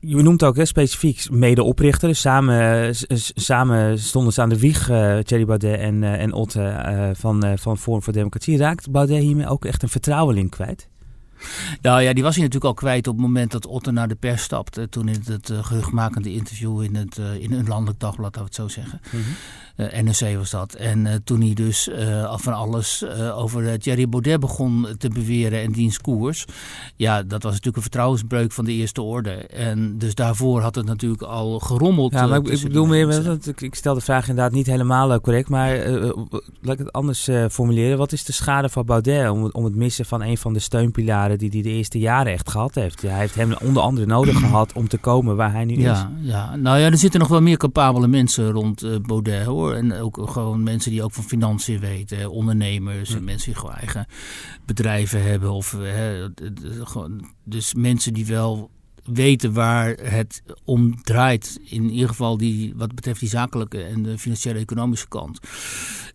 je 0.00 0.22
noemt 0.22 0.44
ook 0.44 0.56
hè, 0.56 0.64
specifiek 0.64 1.30
medeoprichter. 1.30 2.08
Dus 2.08 2.20
samen, 2.20 2.94
samen 3.34 3.98
stonden 3.98 4.32
ze 4.32 4.40
aan 4.40 4.48
de 4.48 4.58
wieg, 4.58 4.90
uh, 4.90 5.18
Thierry 5.18 5.44
Baudet 5.44 5.78
en, 5.78 6.02
uh, 6.02 6.20
en 6.20 6.32
Otte 6.32 6.60
uh, 6.60 7.10
van, 7.12 7.58
van 7.58 7.78
Forum 7.78 8.02
voor 8.02 8.12
Democratie. 8.12 8.56
Raakt 8.56 8.90
Baudet 8.90 9.22
hiermee 9.22 9.48
ook 9.48 9.64
echt 9.64 9.82
een 9.82 9.88
vertrouweling 9.88 10.50
kwijt? 10.50 10.88
Nou 11.80 12.02
ja, 12.02 12.12
die 12.12 12.22
was 12.22 12.34
hij 12.34 12.44
natuurlijk 12.44 12.70
al 12.70 12.80
kwijt 12.80 13.06
op 13.06 13.14
het 13.14 13.22
moment 13.22 13.52
dat 13.52 13.66
Otte 13.66 13.90
naar 13.90 14.08
de 14.08 14.14
pers 14.14 14.42
stapte. 14.42 14.88
Toen 14.88 15.08
in 15.08 15.22
het 15.24 15.50
uh, 15.50 15.64
geruchtmakende 15.64 16.32
interview 16.32 16.82
in, 16.82 16.94
het, 16.94 17.20
in 17.38 17.52
een 17.52 17.68
landelijk 17.68 18.00
dagblad, 18.00 18.36
laten 18.36 18.40
we 18.40 18.46
het 18.46 18.54
zo 18.54 18.80
zeggen. 18.80 19.00
Mm 19.10 19.22
uh, 19.76 19.98
eh, 19.98 20.04
NRC 20.04 20.36
was 20.36 20.50
dat. 20.50 20.74
En 20.74 21.24
toen 21.24 21.40
hij 21.40 21.54
dus 21.54 21.90
van 22.36 22.52
alles 22.52 23.04
over 23.34 23.78
Thierry 23.78 24.08
Baudet 24.08 24.40
begon 24.40 24.86
te 24.98 25.08
beweren 25.08 25.62
en 25.62 25.72
diens 25.72 25.98
koers. 25.98 26.44
Ja, 26.96 27.22
dat 27.22 27.42
was 27.42 27.50
natuurlijk 27.52 27.76
een 27.76 27.82
vertrouwensbreuk 27.82 28.52
van 28.52 28.64
de 28.64 28.72
eerste 28.72 29.02
orde. 29.02 29.30
En 29.30 29.98
dus 29.98 30.14
daarvoor 30.14 30.60
had 30.60 30.74
het 30.74 30.86
natuurlijk 30.86 31.22
al 31.22 31.58
gerommeld. 31.58 32.12
Ja, 32.12 32.26
maar 32.26 32.38
ik, 32.38 32.48
ik 32.48 32.62
bedoel 32.62 32.86
meer, 32.86 33.06
want 33.24 33.62
ik 33.62 33.74
stel 33.74 33.94
de 33.94 34.00
vraag 34.00 34.28
inderdaad 34.28 34.52
niet 34.52 34.66
helemaal 34.66 35.20
correct. 35.20 35.48
Maar 35.48 35.76
laat 36.60 36.72
ik 36.72 36.78
het 36.78 36.92
anders 36.92 37.28
formuleren. 37.50 37.98
Wat 37.98 38.12
is 38.12 38.24
de 38.24 38.32
schade 38.32 38.68
van 38.68 38.86
Baudet 38.86 39.30
om, 39.30 39.50
om 39.52 39.64
het 39.64 39.74
missen 39.74 40.04
van 40.04 40.22
een 40.22 40.38
van 40.38 40.52
de 40.52 40.58
steunpilaren 40.58 41.31
die 41.38 41.50
hij 41.52 41.62
de 41.62 41.68
eerste 41.68 41.98
jaren 41.98 42.32
echt 42.32 42.50
gehad 42.50 42.74
heeft? 42.74 43.02
hij 43.02 43.18
heeft 43.18 43.34
hem 43.34 43.54
onder 43.62 43.82
andere 43.82 44.06
nodig 44.06 44.38
gehad 44.48 44.72
om 44.72 44.88
te 44.88 44.98
komen 44.98 45.36
waar 45.36 45.52
hij 45.52 45.64
nu 45.64 45.78
ja, 45.78 45.92
is. 45.92 46.28
Ja, 46.28 46.56
nou 46.56 46.78
ja, 46.78 46.90
er 46.90 46.98
zitten 46.98 47.20
nog 47.20 47.28
wel 47.28 47.42
meer 47.42 47.56
capabele 47.56 48.08
mensen 48.08 48.50
rond 48.50 49.02
Baudet 49.06 49.44
hoor. 49.44 49.74
En 49.74 49.92
ook 49.92 50.18
gewoon 50.30 50.62
mensen 50.62 50.90
die 50.90 51.02
ook 51.02 51.12
van 51.12 51.24
financiën 51.24 51.80
weten, 51.80 52.30
ondernemers, 52.30 53.14
en 53.14 53.24
mensen 53.24 53.52
die 53.52 53.60
gewoon 53.60 53.74
eigen 53.74 54.06
bedrijven 54.66 55.22
hebben. 55.22 55.52
Of, 55.52 55.76
hè, 55.80 56.28
dus 57.44 57.74
mensen 57.74 58.14
die 58.14 58.26
wel 58.26 58.70
weten 59.04 59.52
waar 59.52 59.96
het 60.02 60.42
om 60.64 61.02
draait. 61.02 61.60
In 61.64 61.90
ieder 61.90 62.08
geval 62.08 62.36
die, 62.36 62.72
wat 62.76 62.94
betreft 62.94 63.20
die 63.20 63.28
zakelijke 63.28 63.82
en 63.82 64.02
de 64.02 64.18
financiële 64.18 64.58
economische 64.58 65.08
kant. 65.08 65.40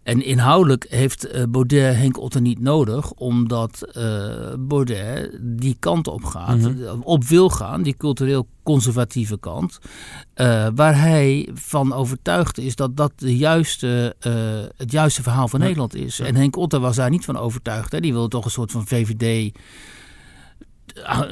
En 0.04 0.26
inhoudelijk 0.26 0.86
heeft 0.90 1.36
uh, 1.36 1.44
Baudet 1.50 1.96
Henk 1.96 2.20
Otter 2.20 2.42
niet 2.42 2.60
nodig, 2.60 3.12
omdat 3.12 3.88
uh, 3.98 4.54
Baudet 4.60 5.38
die 5.42 5.76
kant 5.80 6.08
op 6.08 6.24
gaat, 6.24 6.58
mhm. 6.58 7.00
op 7.02 7.24
wil 7.24 7.50
gaan, 7.50 7.84
die 7.84 7.98
cultureel 7.98 8.48
conservatieve 8.64 9.40
kant, 9.40 9.80
uh, 10.36 10.68
waar 10.76 11.00
hij 11.00 11.50
van 11.54 11.94
overtuigd 11.94 12.58
is 12.58 12.76
dat 12.76 12.98
dat 12.98 13.12
de 13.16 13.38
juiste, 13.38 14.16
het 14.78 14.92
juiste 14.92 15.24
verhaal 15.24 15.48
van 15.48 15.60
Nederland 15.60 15.96
is. 15.96 16.20
En 16.20 16.36
Henk 16.36 16.56
Otter 16.56 16.80
was 16.80 16.96
daar 16.96 17.10
niet 17.10 17.26
van 17.26 17.38
overtuigd. 17.38 17.92
Hè. 17.92 18.00
Die 18.00 18.14
wilde 18.14 18.28
toch 18.28 18.46
een 18.46 18.52
soort 18.52 18.72
van 18.72 18.88
VVD 18.88 19.52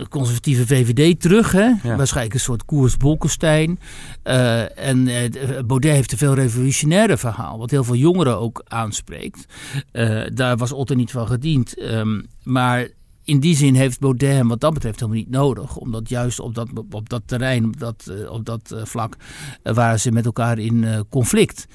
conservatieve 0.09 0.65
VVD 0.65 1.19
terug. 1.19 1.51
Hè? 1.51 1.71
Waarschijnlijk 1.83 2.33
een 2.33 2.39
soort 2.39 2.65
koers 2.65 2.97
Bolkestein. 2.97 3.79
Uh, 4.23 4.79
en 4.87 5.07
uh, 5.07 5.59
Baudet 5.65 5.91
heeft 5.91 6.11
een 6.11 6.17
veel 6.17 6.33
revolutionaire 6.33 7.17
verhaal. 7.17 7.57
Wat 7.57 7.71
heel 7.71 7.83
veel 7.83 7.95
jongeren 7.95 8.39
ook 8.39 8.63
aanspreekt. 8.67 9.45
Uh, 9.93 10.23
daar 10.33 10.57
was 10.57 10.71
Otter 10.71 10.95
niet 10.95 11.11
van 11.11 11.27
gediend. 11.27 11.81
Um, 11.81 12.25
maar 12.43 12.87
in 13.23 13.39
die 13.39 13.55
zin 13.55 13.75
heeft 13.75 13.99
Baudet 13.99 14.31
hem 14.31 14.47
wat 14.47 14.59
dat 14.59 14.73
betreft 14.73 14.99
helemaal 14.99 15.21
niet 15.21 15.29
nodig. 15.29 15.77
Omdat 15.77 16.09
juist 16.09 16.39
op 16.39 16.55
dat, 16.55 16.69
op 16.89 17.09
dat 17.09 17.21
terrein, 17.25 17.65
op 17.65 17.79
dat, 17.79 18.11
op 18.29 18.45
dat 18.45 18.75
vlak, 18.83 19.15
waren 19.63 19.99
ze 19.99 20.11
met 20.11 20.25
elkaar 20.25 20.59
in 20.59 21.05
conflict. 21.09 21.67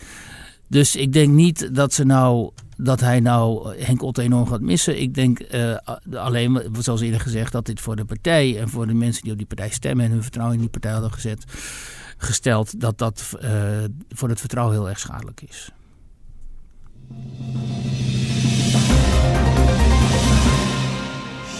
Dus 0.71 0.97
ik 0.97 1.13
denk 1.13 1.33
niet 1.33 1.75
dat 1.75 1.93
ze 1.93 2.05
nou 2.05 2.51
dat 2.77 3.01
hij 3.01 3.21
nou 3.21 3.77
Henk 3.79 4.03
Otte 4.03 4.23
enorm 4.23 4.47
gaat 4.47 4.61
missen. 4.61 5.01
Ik 5.01 5.15
denk 5.15 5.41
uh, 5.55 5.77
alleen, 6.15 6.63
zoals 6.79 7.01
eerder 7.01 7.21
gezegd, 7.21 7.53
dat 7.53 7.67
dit 7.67 7.81
voor 7.81 7.97
de 7.97 8.05
partij 8.05 8.61
en 8.61 8.69
voor 8.69 8.87
de 8.87 8.95
mensen 8.95 9.23
die 9.23 9.33
op 9.33 9.39
die 9.39 9.47
partij 9.47 9.71
stemmen 9.71 10.05
en 10.05 10.11
hun 10.11 10.23
vertrouwen 10.23 10.55
in 10.57 10.61
die 10.61 10.71
partij 10.71 10.93
hadden 10.93 11.13
gezet, 11.13 11.45
gesteld, 12.17 12.81
dat 12.81 12.99
dat 12.99 13.23
voor 14.09 14.29
het 14.29 14.41
vertrouwen 14.41 14.77
heel 14.77 14.89
erg 14.89 14.99
schadelijk 14.99 15.41
is. 15.49 15.71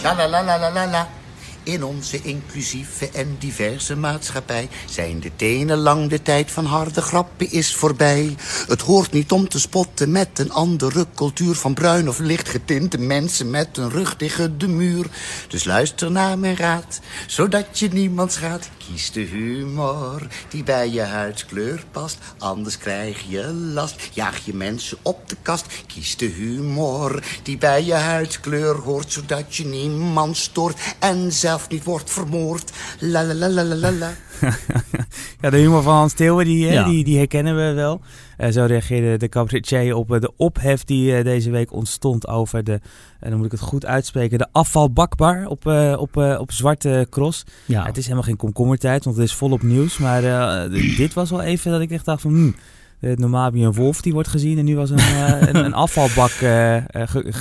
La 0.03 0.15
la 0.15 0.29
la 0.29 0.43
la 0.43 0.71
la 0.71 0.87
la. 0.87 1.20
In 1.63 1.83
onze 1.83 2.21
inclusieve 2.21 3.09
en 3.09 3.35
diverse 3.39 3.95
maatschappij 3.95 4.69
zijn 4.85 5.19
de 5.19 5.31
tenen 5.35 5.77
lang 5.77 6.09
de 6.09 6.21
tijd 6.21 6.51
van 6.51 6.65
harde 6.65 7.01
grappen 7.01 7.51
is 7.51 7.75
voorbij. 7.75 8.35
Het 8.67 8.81
hoort 8.81 9.11
niet 9.11 9.31
om 9.31 9.49
te 9.49 9.59
spotten 9.59 10.11
met 10.11 10.39
een 10.39 10.51
andere 10.51 11.05
cultuur 11.15 11.55
van 11.55 11.73
bruin 11.73 12.09
of 12.09 12.19
licht 12.19 12.49
getinte 12.49 12.97
mensen 12.97 13.49
met 13.49 13.77
een 13.77 13.89
rug 13.89 14.15
tegen 14.15 14.57
de 14.57 14.67
muur. 14.67 15.05
Dus 15.47 15.63
luister 15.63 16.11
naar 16.11 16.39
mijn 16.39 16.55
raad, 16.55 16.99
zodat 17.27 17.79
je 17.79 17.87
niemand 17.87 18.31
schaadt. 18.31 18.69
Kies 18.77 19.11
de 19.11 19.21
humor 19.21 20.27
die 20.49 20.63
bij 20.63 20.89
je 20.89 21.01
huidskleur 21.01 21.83
past, 21.91 22.17
anders 22.37 22.77
krijg 22.77 23.23
je 23.27 23.53
last. 23.53 24.09
Jaag 24.13 24.45
je 24.45 24.53
mensen 24.53 24.97
op 25.01 25.29
de 25.29 25.37
kast, 25.41 25.65
kies 25.87 26.17
de 26.17 26.25
humor 26.25 27.23
die 27.43 27.57
bij 27.57 27.83
je 27.83 27.93
huidskleur 27.93 28.75
hoort, 28.75 29.11
zodat 29.11 29.55
je 29.55 29.65
niemand 29.65 30.37
stoort 30.37 30.79
en 30.99 31.31
zelf 31.31 31.49
niet 31.69 31.83
wordt 31.83 32.11
vermoord. 32.11 32.71
La 32.99 33.23
la 33.23 33.33
la 33.33 33.49
la 33.49 33.63
la 33.63 33.91
la. 33.91 34.11
ja, 35.41 35.49
de 35.49 35.57
humor 35.57 35.83
van 35.83 35.95
Hans 35.95 36.13
Theeuwen, 36.13 36.45
die, 36.45 36.83
die, 36.83 37.03
die 37.03 37.17
herkennen 37.17 37.55
we 37.55 37.73
wel. 37.73 38.01
Uh, 38.37 38.49
zo 38.49 38.65
reageerde 38.65 39.17
de 39.17 39.29
cabaretier 39.29 39.95
op 39.95 40.11
uh, 40.11 40.19
de 40.19 40.31
ophef 40.37 40.83
die 40.83 41.17
uh, 41.17 41.23
deze 41.23 41.49
week 41.49 41.73
ontstond 41.73 42.27
over 42.27 42.63
de, 42.63 42.79
en 43.19 43.29
dan 43.29 43.37
moet 43.37 43.45
ik 43.45 43.51
het 43.51 43.61
goed 43.61 43.85
uitspreken, 43.85 44.37
de 44.37 44.47
afvalbakbar 44.51 45.47
op, 45.47 45.65
op, 45.97 46.17
op 46.17 46.51
Zwarte 46.51 47.07
Cross. 47.09 47.43
Ja. 47.65 47.85
Het 47.85 47.97
is 47.97 48.03
helemaal 48.03 48.23
geen 48.23 48.37
komkommertijd, 48.37 49.03
want 49.03 49.15
het 49.15 49.25
is 49.25 49.33
volop 49.33 49.61
nieuws. 49.61 49.97
Maar 49.97 50.21
dit 50.97 51.13
was 51.13 51.29
wel 51.29 51.41
even 51.41 51.71
dat 51.71 51.81
ik 51.81 51.91
echt 51.91 52.05
dacht 52.05 52.21
van... 52.21 52.31
Hmm, 52.31 52.55
normaal 53.01 53.45
heb 53.45 53.55
je 53.55 53.65
een 53.65 53.73
wolf 53.73 54.01
die 54.01 54.13
wordt 54.13 54.27
gezien 54.27 54.57
en 54.57 54.65
nu 54.65 54.75
was 54.75 54.89
een, 54.89 54.99
een, 55.47 55.55
een, 55.65 55.73
afvalbak 55.73 56.31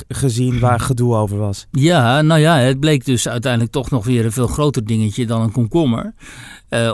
gezien 0.08 0.58
waar 0.58 0.80
gedoe 0.80 1.14
over 1.14 1.38
was. 1.38 1.66
Ja, 1.70 2.22
nou 2.22 2.40
ja, 2.40 2.58
het 2.58 2.80
bleek 2.80 3.04
dus 3.04 3.28
uiteindelijk 3.28 3.72
toch 3.72 3.90
nog 3.90 4.04
weer 4.04 4.24
een 4.24 4.32
veel 4.32 4.46
groter 4.46 4.84
dingetje 4.84 5.26
dan 5.26 5.40
een 5.40 5.52
komkommer. 5.52 6.14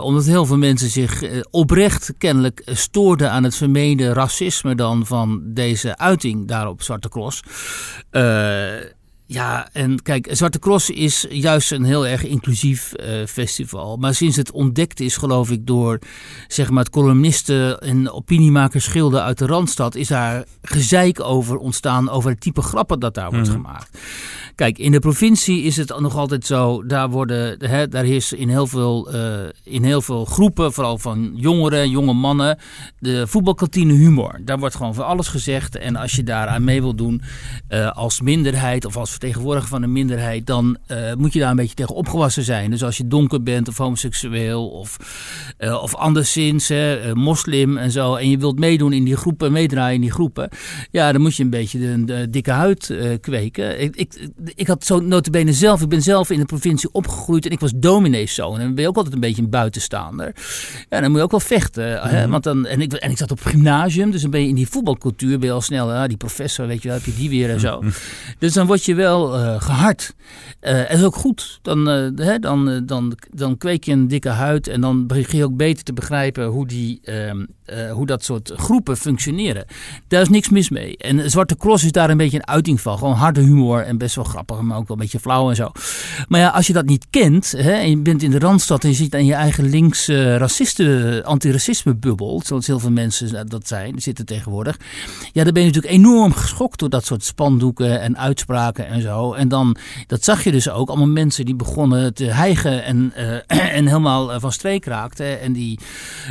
Omdat 0.01 0.25
heel 0.25 0.45
veel 0.45 0.57
mensen 0.57 0.89
zich 0.89 1.23
oprecht 1.51 2.13
kennelijk 2.17 2.61
stoorden 2.65 3.31
aan 3.31 3.43
het 3.43 3.55
vermeende 3.55 4.13
racisme 4.13 4.75
dan 4.75 5.05
van 5.05 5.41
deze 5.43 5.97
uiting 5.97 6.47
daar 6.47 6.67
op 6.67 6.81
Zwarte 6.81 7.09
Cross. 7.09 7.43
Ja, 9.29 9.69
en 9.73 10.01
kijk, 10.01 10.27
Zwarte 10.31 10.59
Cross 10.59 10.89
is 10.89 11.25
juist 11.29 11.71
een 11.71 11.83
heel 11.83 12.07
erg 12.07 12.25
inclusief 12.25 12.93
uh, 12.99 13.25
festival. 13.25 13.97
Maar 13.97 14.15
sinds 14.15 14.35
het 14.35 14.51
ontdekt 14.51 14.99
is, 14.99 15.17
geloof 15.17 15.51
ik, 15.51 15.67
door 15.67 15.99
zeg 16.47 16.69
maar, 16.69 16.83
het 16.83 16.93
columnisten 16.93 17.79
en 17.79 18.11
opiniemakers 18.11 18.83
schilden 18.83 19.23
uit 19.23 19.37
de 19.37 19.45
Randstad, 19.45 19.95
is 19.95 20.07
daar 20.07 20.45
gezeik 20.61 21.19
over 21.19 21.57
ontstaan 21.57 22.09
over 22.09 22.29
het 22.29 22.41
type 22.41 22.61
grappen 22.61 22.99
dat 22.99 23.13
daar 23.13 23.31
wordt 23.31 23.47
mm 23.47 23.53
-hmm. 23.53 23.63
gemaakt. 23.65 23.97
Kijk, 24.55 24.77
in 24.77 24.91
de 24.91 24.99
provincie 24.99 25.63
is 25.63 25.77
het 25.77 25.99
nog 25.99 26.15
altijd 26.15 26.45
zo, 26.45 26.85
daar, 26.85 27.09
worden, 27.09 27.69
hè, 27.69 27.87
daar 27.87 28.05
is 28.05 28.33
in 28.33 28.49
heel, 28.49 28.67
veel, 28.67 29.15
uh, 29.15 29.49
in 29.63 29.83
heel 29.83 30.01
veel 30.01 30.25
groepen, 30.25 30.73
vooral 30.73 30.97
van 30.97 31.31
jongeren, 31.35 31.89
jonge 31.89 32.13
mannen, 32.13 32.57
de 32.99 33.27
voetbalkantine 33.27 33.93
humor. 33.93 34.39
Daar 34.45 34.59
wordt 34.59 34.75
gewoon 34.75 34.93
voor 34.93 35.03
alles 35.03 35.27
gezegd. 35.27 35.75
En 35.75 35.95
als 35.95 36.15
je 36.15 36.23
daaraan 36.23 36.63
mee 36.63 36.81
wil 36.81 36.95
doen 36.95 37.21
uh, 37.69 37.91
als 37.91 38.21
minderheid 38.21 38.85
of 38.85 38.97
als 38.97 39.16
vertegenwoordiger 39.17 39.69
van 39.69 39.83
een 39.83 39.91
minderheid, 39.91 40.45
dan 40.45 40.77
uh, 40.91 41.13
moet 41.17 41.33
je 41.33 41.39
daar 41.39 41.49
een 41.49 41.55
beetje 41.55 41.75
tegen 41.75 41.95
opgewassen 41.95 42.43
zijn. 42.43 42.69
Dus 42.69 42.83
als 42.83 42.97
je 42.97 43.07
donker 43.07 43.43
bent 43.43 43.67
of 43.67 43.77
homoseksueel 43.77 44.69
of, 44.69 44.97
uh, 45.59 45.81
of 45.83 45.95
anderszins, 45.95 46.71
uh, 46.71 47.13
moslim 47.13 47.77
en 47.77 47.91
zo, 47.91 48.15
en 48.15 48.29
je 48.29 48.37
wilt 48.37 48.59
meedoen 48.59 48.93
in 48.93 49.03
die 49.03 49.15
groepen, 49.15 49.51
meedraaien 49.51 49.95
in 49.95 50.01
die 50.01 50.11
groepen, 50.11 50.49
ja, 50.91 51.11
dan 51.11 51.21
moet 51.21 51.35
je 51.35 51.43
een 51.43 51.49
beetje 51.49 51.79
de, 51.79 52.05
de 52.05 52.29
dikke 52.29 52.51
huid 52.51 52.93
kweken. 53.21 53.81
Ik, 53.81 53.95
ik, 53.95 54.29
ik 54.55 54.67
had 54.67 54.85
zo 54.85 54.99
notabene 54.99 55.53
zelf, 55.53 55.81
ik 55.81 55.89
ben 55.89 56.01
zelf 56.01 56.29
in 56.29 56.39
de 56.39 56.45
provincie 56.45 56.89
opgegroeid 56.91 57.45
en 57.45 57.51
ik 57.51 57.59
was 57.59 57.71
domineeszoon. 57.75 58.53
En 58.59 58.65
dan 58.65 58.73
ben 58.73 58.83
je 58.83 58.89
ook 58.89 58.95
altijd 58.95 59.13
een 59.13 59.19
beetje 59.19 59.41
een 59.41 59.49
buitenstaander. 59.49 60.35
Ja, 60.89 60.99
dan 60.99 61.09
moet 61.09 61.17
je 61.17 61.23
ook 61.23 61.31
wel 61.31 61.39
vechten. 61.39 61.89
Mm 61.89 61.99
-hmm. 61.99 62.09
hè? 62.09 62.27
Want 62.27 62.43
dan, 62.43 62.65
en, 62.65 62.81
ik, 62.81 62.93
en 62.93 63.11
ik 63.11 63.17
zat 63.17 63.31
op 63.31 63.41
gymnasium, 63.41 64.11
dus 64.11 64.21
dan 64.21 64.31
ben 64.31 64.41
je 64.41 64.47
in 64.47 64.55
die 64.55 64.69
voetbalcultuur 64.69 65.39
ben 65.39 65.47
je 65.47 65.53
al 65.53 65.61
snel, 65.61 65.91
ah, 65.91 66.07
die 66.07 66.17
professor, 66.17 66.67
weet 66.67 66.81
je 66.81 66.87
wel, 66.87 66.97
heb 66.97 67.05
je 67.05 67.15
die 67.15 67.29
weer 67.29 67.49
en 67.49 67.59
zo. 67.59 67.83
Dus 68.39 68.53
dan 68.53 68.67
word 68.67 68.85
je 68.85 68.95
wel 68.95 69.06
wel 69.07 69.39
uh, 69.39 69.61
gehard. 69.61 70.15
En 70.59 70.77
dat 70.77 70.97
is 70.97 71.03
ook 71.03 71.15
goed. 71.15 71.59
Dan, 71.61 71.89
uh, 71.89 72.09
hè, 72.15 72.39
dan, 72.39 72.85
dan, 72.85 73.17
dan 73.31 73.57
kweek 73.57 73.83
je 73.83 73.91
een 73.91 74.07
dikke 74.07 74.29
huid 74.29 74.67
en 74.67 74.81
dan 74.81 75.07
begin 75.07 75.37
je 75.37 75.45
ook 75.45 75.57
beter 75.57 75.83
te 75.83 75.93
begrijpen 75.93 76.45
hoe, 76.45 76.67
die, 76.67 77.01
ehm, 77.67 77.91
hoe 77.91 78.05
dat 78.05 78.23
soort 78.23 78.51
groepen 78.55 78.97
functioneren. 78.97 79.65
Daar 80.07 80.21
is 80.21 80.29
niks 80.29 80.49
mis 80.49 80.69
mee. 80.69 80.97
En 80.97 81.31
Zwarte 81.31 81.57
Cross 81.57 81.83
is 81.83 81.91
daar 81.91 82.09
een 82.09 82.17
beetje 82.17 82.37
een 82.37 82.47
uiting 82.47 82.81
van. 82.81 82.97
Gewoon 82.97 83.13
harde 83.13 83.41
humor 83.41 83.81
en 83.81 83.97
best 83.97 84.15
wel 84.15 84.23
grappig, 84.23 84.61
maar 84.61 84.77
ook 84.77 84.87
wel 84.87 84.97
een 84.97 85.03
beetje 85.03 85.19
flauw 85.19 85.49
en 85.49 85.55
zo. 85.55 85.71
Maar 86.27 86.39
ja, 86.39 86.49
als 86.49 86.67
je 86.67 86.73
dat 86.73 86.85
niet 86.85 87.07
kent 87.09 87.51
hè, 87.51 87.71
en 87.71 87.89
je 87.89 87.97
bent 87.97 88.23
in 88.23 88.31
de 88.31 88.39
Randstad 88.39 88.83
en 88.83 88.89
je 88.89 88.95
zit 88.95 89.15
aan 89.15 89.25
je 89.25 89.33
eigen 89.33 89.69
links 89.69 90.07
racisten, 90.07 91.23
antiracisme 91.25 91.95
bubbel, 91.95 92.41
zoals 92.45 92.67
heel 92.67 92.79
veel 92.79 92.91
mensen 92.91 93.49
dat 93.49 93.67
zijn, 93.67 94.01
zitten 94.01 94.25
tegenwoordig. 94.25 94.77
Ja, 95.33 95.43
dan 95.43 95.53
ben 95.53 95.63
je 95.63 95.67
natuurlijk 95.67 95.93
enorm 95.93 96.33
geschokt 96.33 96.79
door 96.79 96.89
dat 96.89 97.05
soort 97.05 97.23
spandoeken 97.23 98.01
en 98.01 98.17
uitspraken 98.17 98.87
en 98.87 99.01
zo. 99.01 99.33
En 99.33 99.47
dan, 99.47 99.75
dat 100.07 100.23
zag 100.23 100.43
je 100.43 100.51
dus 100.51 100.69
ook, 100.69 100.89
allemaal 100.89 101.07
mensen 101.07 101.45
die 101.45 101.55
begonnen 101.55 102.13
te 102.13 102.25
hijgen 102.25 102.83
en, 102.83 103.13
uh, 103.17 103.35
en 103.77 103.87
helemaal 103.87 104.39
van 104.39 104.51
streek 104.51 104.85
raakten. 104.85 105.41
En 105.41 105.53
die 105.53 105.79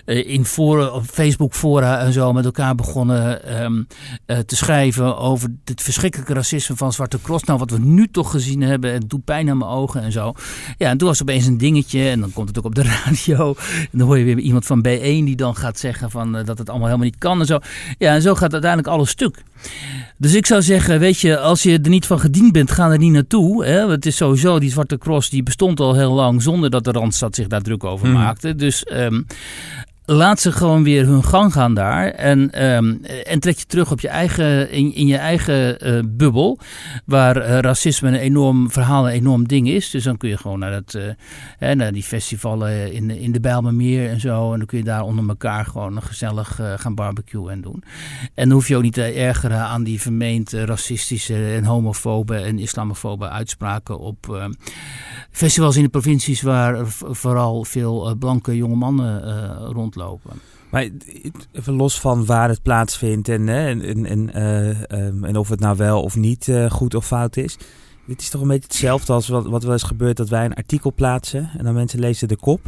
in 0.05 0.47
op 0.93 1.05
Facebook 1.27 1.55
fora 1.55 1.99
en 1.99 2.13
zo 2.13 2.33
met 2.33 2.45
elkaar 2.45 2.75
begonnen 2.75 3.63
um, 3.63 3.87
uh, 4.27 4.39
te 4.39 4.57
schrijven 4.57 5.19
over 5.19 5.49
het 5.65 5.83
verschrikkelijke 5.83 6.35
racisme 6.35 6.77
van 6.77 6.93
Zwarte 6.93 7.19
Cross. 7.23 7.45
Nou, 7.45 7.59
wat 7.59 7.71
we 7.71 7.79
nu 7.79 8.09
toch 8.09 8.31
gezien 8.31 8.61
hebben, 8.61 8.93
het 8.93 9.11
doet 9.11 9.25
pijn 9.25 9.51
aan 9.51 9.59
mijn 9.59 9.71
ogen 9.71 10.03
en 10.03 10.13
zo. 10.13 10.35
Ja, 10.79 10.91
en 10.91 10.99
toen 10.99 11.09
was 11.09 11.17
er 11.17 11.23
opeens 11.23 11.47
een 11.47 11.59
dingetje 11.59 12.09
en 12.09 12.21
dan 12.21 12.33
komt 12.33 12.49
het 12.49 12.59
ook 12.59 12.65
op 12.65 12.75
de 12.75 12.83
radio. 13.05 13.55
En 13.69 13.99
dan 13.99 14.07
hoor 14.07 14.19
je 14.19 14.25
weer 14.25 14.39
iemand 14.39 14.67
van 14.67 14.79
B1 14.79 15.01
die 15.01 15.37
dan 15.37 15.57
gaat 15.57 15.79
zeggen 15.79 16.11
van, 16.11 16.33
dat 16.33 16.59
het 16.59 16.69
allemaal 16.69 16.87
helemaal 16.87 17.07
niet 17.07 17.19
kan 17.19 17.41
en 17.41 17.47
zo. 17.47 17.59
Ja, 17.99 18.15
en 18.15 18.23
zo 18.23 18.35
gaat 18.35 18.53
uiteindelijk 18.53 18.93
alles 18.93 19.11
stuk. 19.11 19.43
Dus 20.19 20.35
ik 20.35 20.47
zou 20.47 20.63
zeggen, 20.63 20.99
weet 20.99 21.21
je, 21.21 21.39
als 21.39 21.63
je 21.63 21.79
er 21.83 21.89
niet 21.89 22.07
van 22.07 22.21
gediend 22.21 22.53
bent, 22.53 22.71
ga 22.71 22.91
er 22.91 22.99
niet 22.99 23.13
naartoe. 23.13 23.65
Hè? 23.65 23.91
Het 23.91 24.07
is 24.07 24.17
sowieso, 24.17 24.59
die 24.59 24.71
Zwarte 24.71 24.99
Cross 24.99 25.31
die 25.31 25.43
bestond 25.43 25.81
al 25.81 25.95
heel 25.95 26.13
lang 26.13 26.43
zonder 26.43 26.71
dat 26.71 26.85
de 26.85 26.91
Randstad 26.91 27.35
zich 27.35 27.47
daar 27.47 27.63
druk 27.63 27.85
over 27.85 28.09
maakte. 28.09 28.55
Dus 28.55 28.87
um, 28.93 29.27
laat 30.07 30.41
ze 30.41 30.53
gewoon 30.53 30.83
weer 30.83 31.07
hun 31.07 31.25
gang 31.25 31.53
gaan 31.53 31.75
daar. 31.75 32.11
En, 32.11 32.65
um, 32.65 33.05
en 33.05 33.41
trek 33.41 33.59
je 33.59 33.67
terug 33.67 33.91
op 33.91 34.01
je 34.01 34.09
eigen, 34.09 34.71
in, 34.71 34.95
in 34.95 35.07
je 35.07 35.17
eigen 35.17 35.87
uh, 35.87 36.03
bubbel. 36.05 36.59
Waar 37.05 37.37
uh, 37.37 37.59
racisme 37.59 38.09
een 38.09 38.15
enorm 38.15 38.71
verhaal, 38.71 39.07
een 39.07 39.15
enorm 39.15 39.49
ding 39.49 39.69
is. 39.69 39.91
Dus 39.91 40.05
dan 40.05 40.17
kun 40.17 40.29
je 40.29 40.37
gewoon 40.37 40.59
naar, 40.59 40.71
dat, 40.71 40.95
uh, 40.95 41.03
hè, 41.59 41.75
naar 41.75 41.93
die 41.93 42.03
festivalen 42.03 42.93
in, 42.93 43.11
in 43.11 43.33
de 43.33 43.41
Bijlmermeer 43.41 44.11
en 44.11 44.21
zo. 44.21 44.53
En 44.53 44.59
dan 44.59 44.67
kun 44.67 44.79
je 44.79 44.85
daar 44.85 45.03
onder 45.03 45.29
elkaar 45.29 45.65
gewoon 45.65 46.03
gezellig 46.03 46.61
gaan 46.77 46.95
barbecuen 46.95 47.53
en 47.53 47.61
doen. 47.61 47.83
En 48.35 48.49
dan 48.49 48.51
hoef 48.51 48.69
je 48.69 48.77
ook 48.77 48.83
niet 48.83 48.93
te 48.93 49.03
ergeren 49.03 49.61
aan 49.61 49.83
die 49.83 50.01
vermeend 50.01 50.53
racistische 50.53 51.47
en 51.47 51.65
homofobe 51.65 52.37
en 52.37 52.59
islamofobe 52.59 53.29
uitspraken 53.29 53.99
op 53.99 54.49
festivals 55.31 55.77
in 55.77 55.83
de 55.83 55.89
provincies 55.89 56.43
waar 56.43 56.87
vooral 57.11 57.65
veel 57.65 58.17
blanke 58.19 58.57
jonge 58.57 58.77
mannen 58.77 59.23
rond 59.73 59.96
lopen. 59.97 60.33
Maar 60.71 60.89
even 61.53 61.73
los 61.73 62.01
van 62.01 62.27
waar 62.27 62.49
het 62.49 62.63
plaatsvindt 62.63 63.29
en, 63.29 63.49
en, 63.49 64.07
en, 64.07 64.31
uh, 64.37 65.07
um, 65.07 65.25
en 65.25 65.37
of 65.37 65.49
het 65.49 65.61
nou 65.61 65.77
wel 65.77 66.03
of 66.03 66.17
niet 66.17 66.47
uh, 66.47 66.71
goed 66.71 66.95
of 66.95 67.07
fout 67.07 67.37
is. 67.37 67.59
Dit 68.07 68.21
is 68.21 68.31
toch 68.31 68.41
een 68.41 68.49
beetje 68.49 68.69
hetzelfde 68.69 69.13
als 69.13 69.29
wat, 69.29 69.47
wat 69.47 69.63
wel 69.63 69.73
eens 69.73 69.83
gebeurt 69.83 70.17
dat 70.17 70.29
wij 70.29 70.45
een 70.45 70.55
artikel 70.55 70.93
plaatsen 70.93 71.51
en 71.59 71.65
dan 71.65 71.75
mensen 71.75 72.01
lezen 72.01 72.29
de 72.29 72.37
kop 72.37 72.61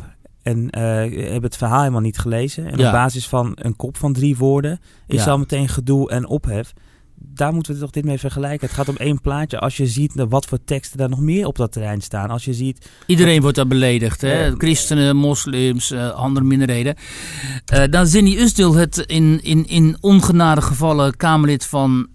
en 0.42 0.58
uh, 0.58 0.82
hebben 0.82 1.42
het 1.42 1.56
verhaal 1.56 1.78
helemaal 1.78 2.00
niet 2.00 2.18
gelezen. 2.18 2.66
En 2.66 2.78
ja. 2.78 2.86
op 2.86 2.92
basis 2.92 3.28
van 3.28 3.52
een 3.54 3.76
kop 3.76 3.96
van 3.96 4.12
drie 4.12 4.36
woorden 4.36 4.80
is 5.06 5.24
ja. 5.24 5.30
al 5.30 5.38
meteen 5.38 5.68
gedoe 5.68 6.10
en 6.10 6.26
ophef 6.26 6.72
daar 7.20 7.52
moeten 7.52 7.74
we 7.74 7.80
toch 7.80 7.90
dit 7.90 8.04
mee 8.04 8.18
vergelijken. 8.18 8.66
Het 8.66 8.76
gaat 8.76 8.88
om 8.88 8.96
één 8.96 9.20
plaatje. 9.20 9.58
Als 9.58 9.76
je 9.76 9.86
ziet 9.86 10.12
wat 10.28 10.46
voor 10.46 10.58
teksten 10.64 10.98
daar 10.98 11.08
nog 11.08 11.20
meer 11.20 11.46
op 11.46 11.56
dat 11.56 11.72
terrein 11.72 12.00
staan. 12.00 12.30
Als 12.30 12.44
je 12.44 12.54
ziet... 12.54 12.90
Iedereen 13.06 13.40
wordt 13.40 13.56
daar 13.56 13.66
beledigd. 13.66 14.20
Hè? 14.20 14.50
Uh, 14.50 14.54
Christenen, 14.56 15.16
moslims, 15.16 15.90
uh, 15.90 16.10
andere 16.10 16.46
minderheden. 16.46 16.94
Uh, 17.74 17.82
dan 17.90 18.06
Zinni 18.06 18.38
Usdil 18.38 18.74
het 18.74 18.96
in, 18.96 19.42
in, 19.42 19.66
in 19.66 19.96
ongenade 20.00 20.62
gevallen 20.62 21.16
Kamerlid 21.16 21.66
van 21.66 22.08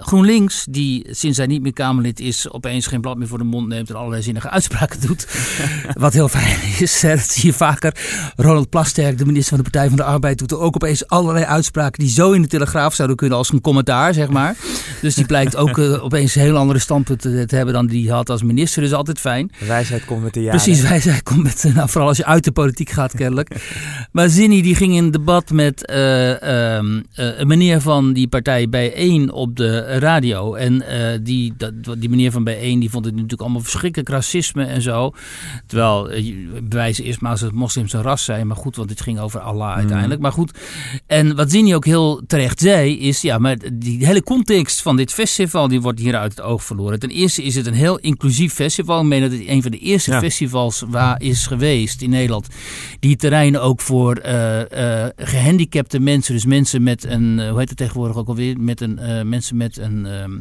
GroenLinks. 0.00 0.66
Die 0.70 1.06
sinds 1.10 1.38
hij 1.38 1.46
niet 1.46 1.62
meer 1.62 1.72
Kamerlid 1.72 2.20
is 2.20 2.50
opeens 2.50 2.86
geen 2.86 3.00
blad 3.00 3.18
meer 3.18 3.28
voor 3.28 3.38
de 3.38 3.44
mond 3.44 3.68
neemt. 3.68 3.90
En 3.90 3.96
allerlei 3.96 4.22
zinnige 4.22 4.50
uitspraken 4.50 5.00
doet. 5.00 5.26
wat 5.94 6.12
heel 6.12 6.28
fijn 6.28 6.58
is. 6.78 7.00
Dat 7.00 7.18
zie 7.18 7.46
je 7.46 7.52
vaker. 7.52 7.94
Ronald 8.36 8.70
Plasterk, 8.70 9.18
de 9.18 9.26
minister 9.26 9.56
van 9.56 9.64
de 9.64 9.70
Partij 9.70 9.88
van 9.88 9.96
de 9.96 10.04
Arbeid, 10.04 10.38
doet 10.38 10.50
er 10.50 10.58
ook 10.58 10.74
opeens 10.74 11.08
allerlei 11.08 11.44
uitspraken 11.44 12.04
die 12.04 12.12
zo 12.12 12.32
in 12.32 12.42
de 12.42 12.48
Telegraaf 12.48 12.94
zouden 12.94 13.16
kunnen 13.16 13.38
als 13.38 13.52
een 13.52 13.60
commentaar. 13.60 14.14
Zeg 14.14 14.28
maar 14.28 14.39
maar. 14.40 14.56
Dus 15.00 15.14
die 15.14 15.26
blijkt 15.26 15.56
ook 15.56 15.78
uh, 15.78 16.04
opeens 16.04 16.34
heel 16.34 16.56
andere 16.56 16.78
standpunten 16.78 17.46
te 17.46 17.56
hebben 17.56 17.74
dan 17.74 17.86
die 17.86 18.06
hij 18.06 18.16
had 18.16 18.30
als 18.30 18.42
minister. 18.42 18.82
Dus 18.82 18.92
altijd 18.92 19.20
fijn. 19.20 19.50
Wijsheid 19.66 20.04
komt 20.04 20.22
met 20.22 20.34
de 20.34 20.42
jaren. 20.42 20.60
Precies, 20.60 20.82
wijsheid 20.88 21.22
komt 21.22 21.42
met, 21.42 21.70
nou, 21.74 21.88
vooral 21.88 22.08
als 22.08 22.16
je 22.16 22.24
uit 22.24 22.44
de 22.44 22.52
politiek 22.52 22.90
gaat 22.90 23.14
kennelijk. 23.14 23.56
maar 24.12 24.28
Zinni 24.28 24.62
die 24.62 24.74
ging 24.74 24.94
in 24.94 25.10
debat 25.10 25.50
met 25.50 25.90
uh, 25.90 26.76
um, 26.76 27.04
een 27.14 27.46
meneer 27.46 27.80
van 27.80 28.12
die 28.12 28.28
partij 28.28 28.68
Bijeen 28.68 29.32
op 29.32 29.56
de 29.56 29.98
radio. 29.98 30.54
En 30.54 30.82
die, 31.22 31.54
dat, 31.56 31.72
die 31.98 32.08
meneer 32.08 32.32
van 32.32 32.44
Bijeen 32.44 32.80
die 32.80 32.90
vond 32.90 33.04
het 33.04 33.14
natuurlijk 33.14 33.42
allemaal 33.42 33.60
verschrikkelijk 33.60 34.08
racisme 34.08 34.64
en 34.64 34.82
zo. 34.82 35.12
Terwijl, 35.66 36.10
bewijzen 36.62 37.04
eerst 37.04 37.20
maar 37.20 37.30
als 37.30 37.40
het 37.40 37.52
moslims 37.52 37.92
een 37.92 38.02
ras 38.02 38.24
zijn. 38.24 38.46
Maar 38.46 38.56
goed, 38.56 38.76
want 38.76 38.88
dit 38.88 39.00
ging 39.00 39.20
over 39.20 39.40
Allah 39.40 39.74
uiteindelijk. 39.74 40.16
Mm. 40.16 40.22
Maar 40.22 40.32
goed, 40.32 40.58
en 41.06 41.36
wat 41.36 41.50
Zinni 41.50 41.74
ook 41.74 41.84
heel 41.84 42.22
terecht 42.26 42.60
zei, 42.60 42.98
is 42.98 43.20
ja, 43.20 43.38
maar 43.38 43.56
die 43.72 44.06
hele 44.06 44.22
context 44.36 44.82
van 44.82 44.96
dit 44.96 45.12
festival, 45.12 45.68
die 45.68 45.80
wordt 45.80 45.98
hier 45.98 46.16
uit 46.16 46.30
het 46.30 46.40
oog 46.40 46.64
verloren. 46.64 46.98
Ten 46.98 47.10
eerste 47.10 47.42
is 47.42 47.54
het 47.54 47.66
een 47.66 47.74
heel 47.74 47.98
inclusief 47.98 48.52
festival. 48.52 49.00
Ik 49.00 49.06
meen 49.06 49.20
dat 49.20 49.32
het 49.32 49.46
een 49.46 49.62
van 49.62 49.70
de 49.70 49.78
eerste 49.78 50.18
festivals 50.18 50.84
waar 50.88 51.22
is 51.22 51.46
geweest 51.46 52.02
in 52.02 52.10
Nederland. 52.10 52.46
Die 53.00 53.16
terreinen 53.16 53.62
ook 53.62 53.80
voor 53.80 54.20
uh, 54.26 54.58
uh, 54.58 55.06
gehandicapte 55.16 56.00
mensen, 56.00 56.34
dus 56.34 56.44
mensen 56.44 56.82
met 56.82 57.04
een, 57.04 57.38
uh, 57.38 57.48
hoe 57.48 57.58
heet 57.58 57.68
het 57.68 57.78
tegenwoordig 57.78 58.16
ook 58.16 58.28
alweer, 58.28 58.60
met 58.60 58.80
een, 58.80 59.28
mensen 59.28 59.56
met 59.56 59.76
een... 59.78 60.06
Ehm, 60.06 60.38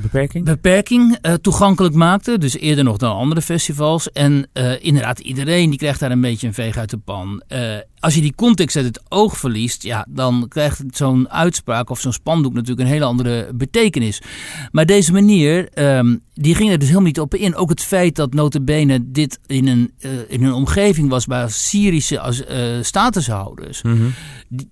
beperking, 0.00 0.44
beperking 0.44 1.18
uh, 1.22 1.32
toegankelijk 1.32 1.94
maakte. 1.94 2.38
Dus 2.38 2.58
eerder 2.58 2.84
nog 2.84 2.96
dan 2.96 3.16
andere 3.16 3.42
festivals. 3.42 4.12
En 4.12 4.48
uh, 4.54 4.84
inderdaad, 4.84 5.18
iedereen 5.18 5.70
die 5.70 5.78
krijgt 5.78 6.00
daar 6.00 6.10
een 6.10 6.20
beetje 6.20 6.46
een 6.46 6.54
veeg 6.54 6.76
uit 6.76 6.90
de 6.90 6.98
pan. 6.98 7.42
Uh, 7.48 7.76
als 7.98 8.14
je 8.14 8.20
die 8.20 8.34
context 8.34 8.76
uit 8.76 8.84
het 8.84 9.02
oog 9.08 9.36
verliest, 9.36 9.82
ja, 9.82 10.06
dan 10.08 10.46
krijgt 10.48 10.82
zo'n 10.90 11.30
uitspraak 11.30 11.90
of 11.90 12.00
zo'n 12.00 12.12
spandoek 12.12 12.52
natuurlijk 12.52 12.80
een 12.80 12.92
hele 12.94 13.04
andere 13.04 13.50
betekenis. 13.54 14.22
Maar 14.70 14.86
deze 14.86 15.12
manier, 15.12 15.68
um, 15.74 16.20
die 16.40 16.54
ging 16.54 16.70
er 16.70 16.78
dus 16.78 16.88
helemaal 16.88 17.08
niet 17.08 17.20
op 17.20 17.34
in. 17.34 17.54
Ook 17.54 17.68
het 17.68 17.82
feit 17.82 18.16
dat 18.16 18.34
notabene 18.34 19.10
dit 19.10 19.38
in 19.46 19.66
een, 19.66 19.92
uh, 20.00 20.10
in 20.28 20.44
een 20.44 20.52
omgeving 20.52 21.08
was 21.08 21.24
waar 21.24 21.50
Syrische 21.50 22.46
uh, 22.50 22.84
statushouders. 22.84 23.82
Mm 23.82 23.96
-hmm. 23.96 24.12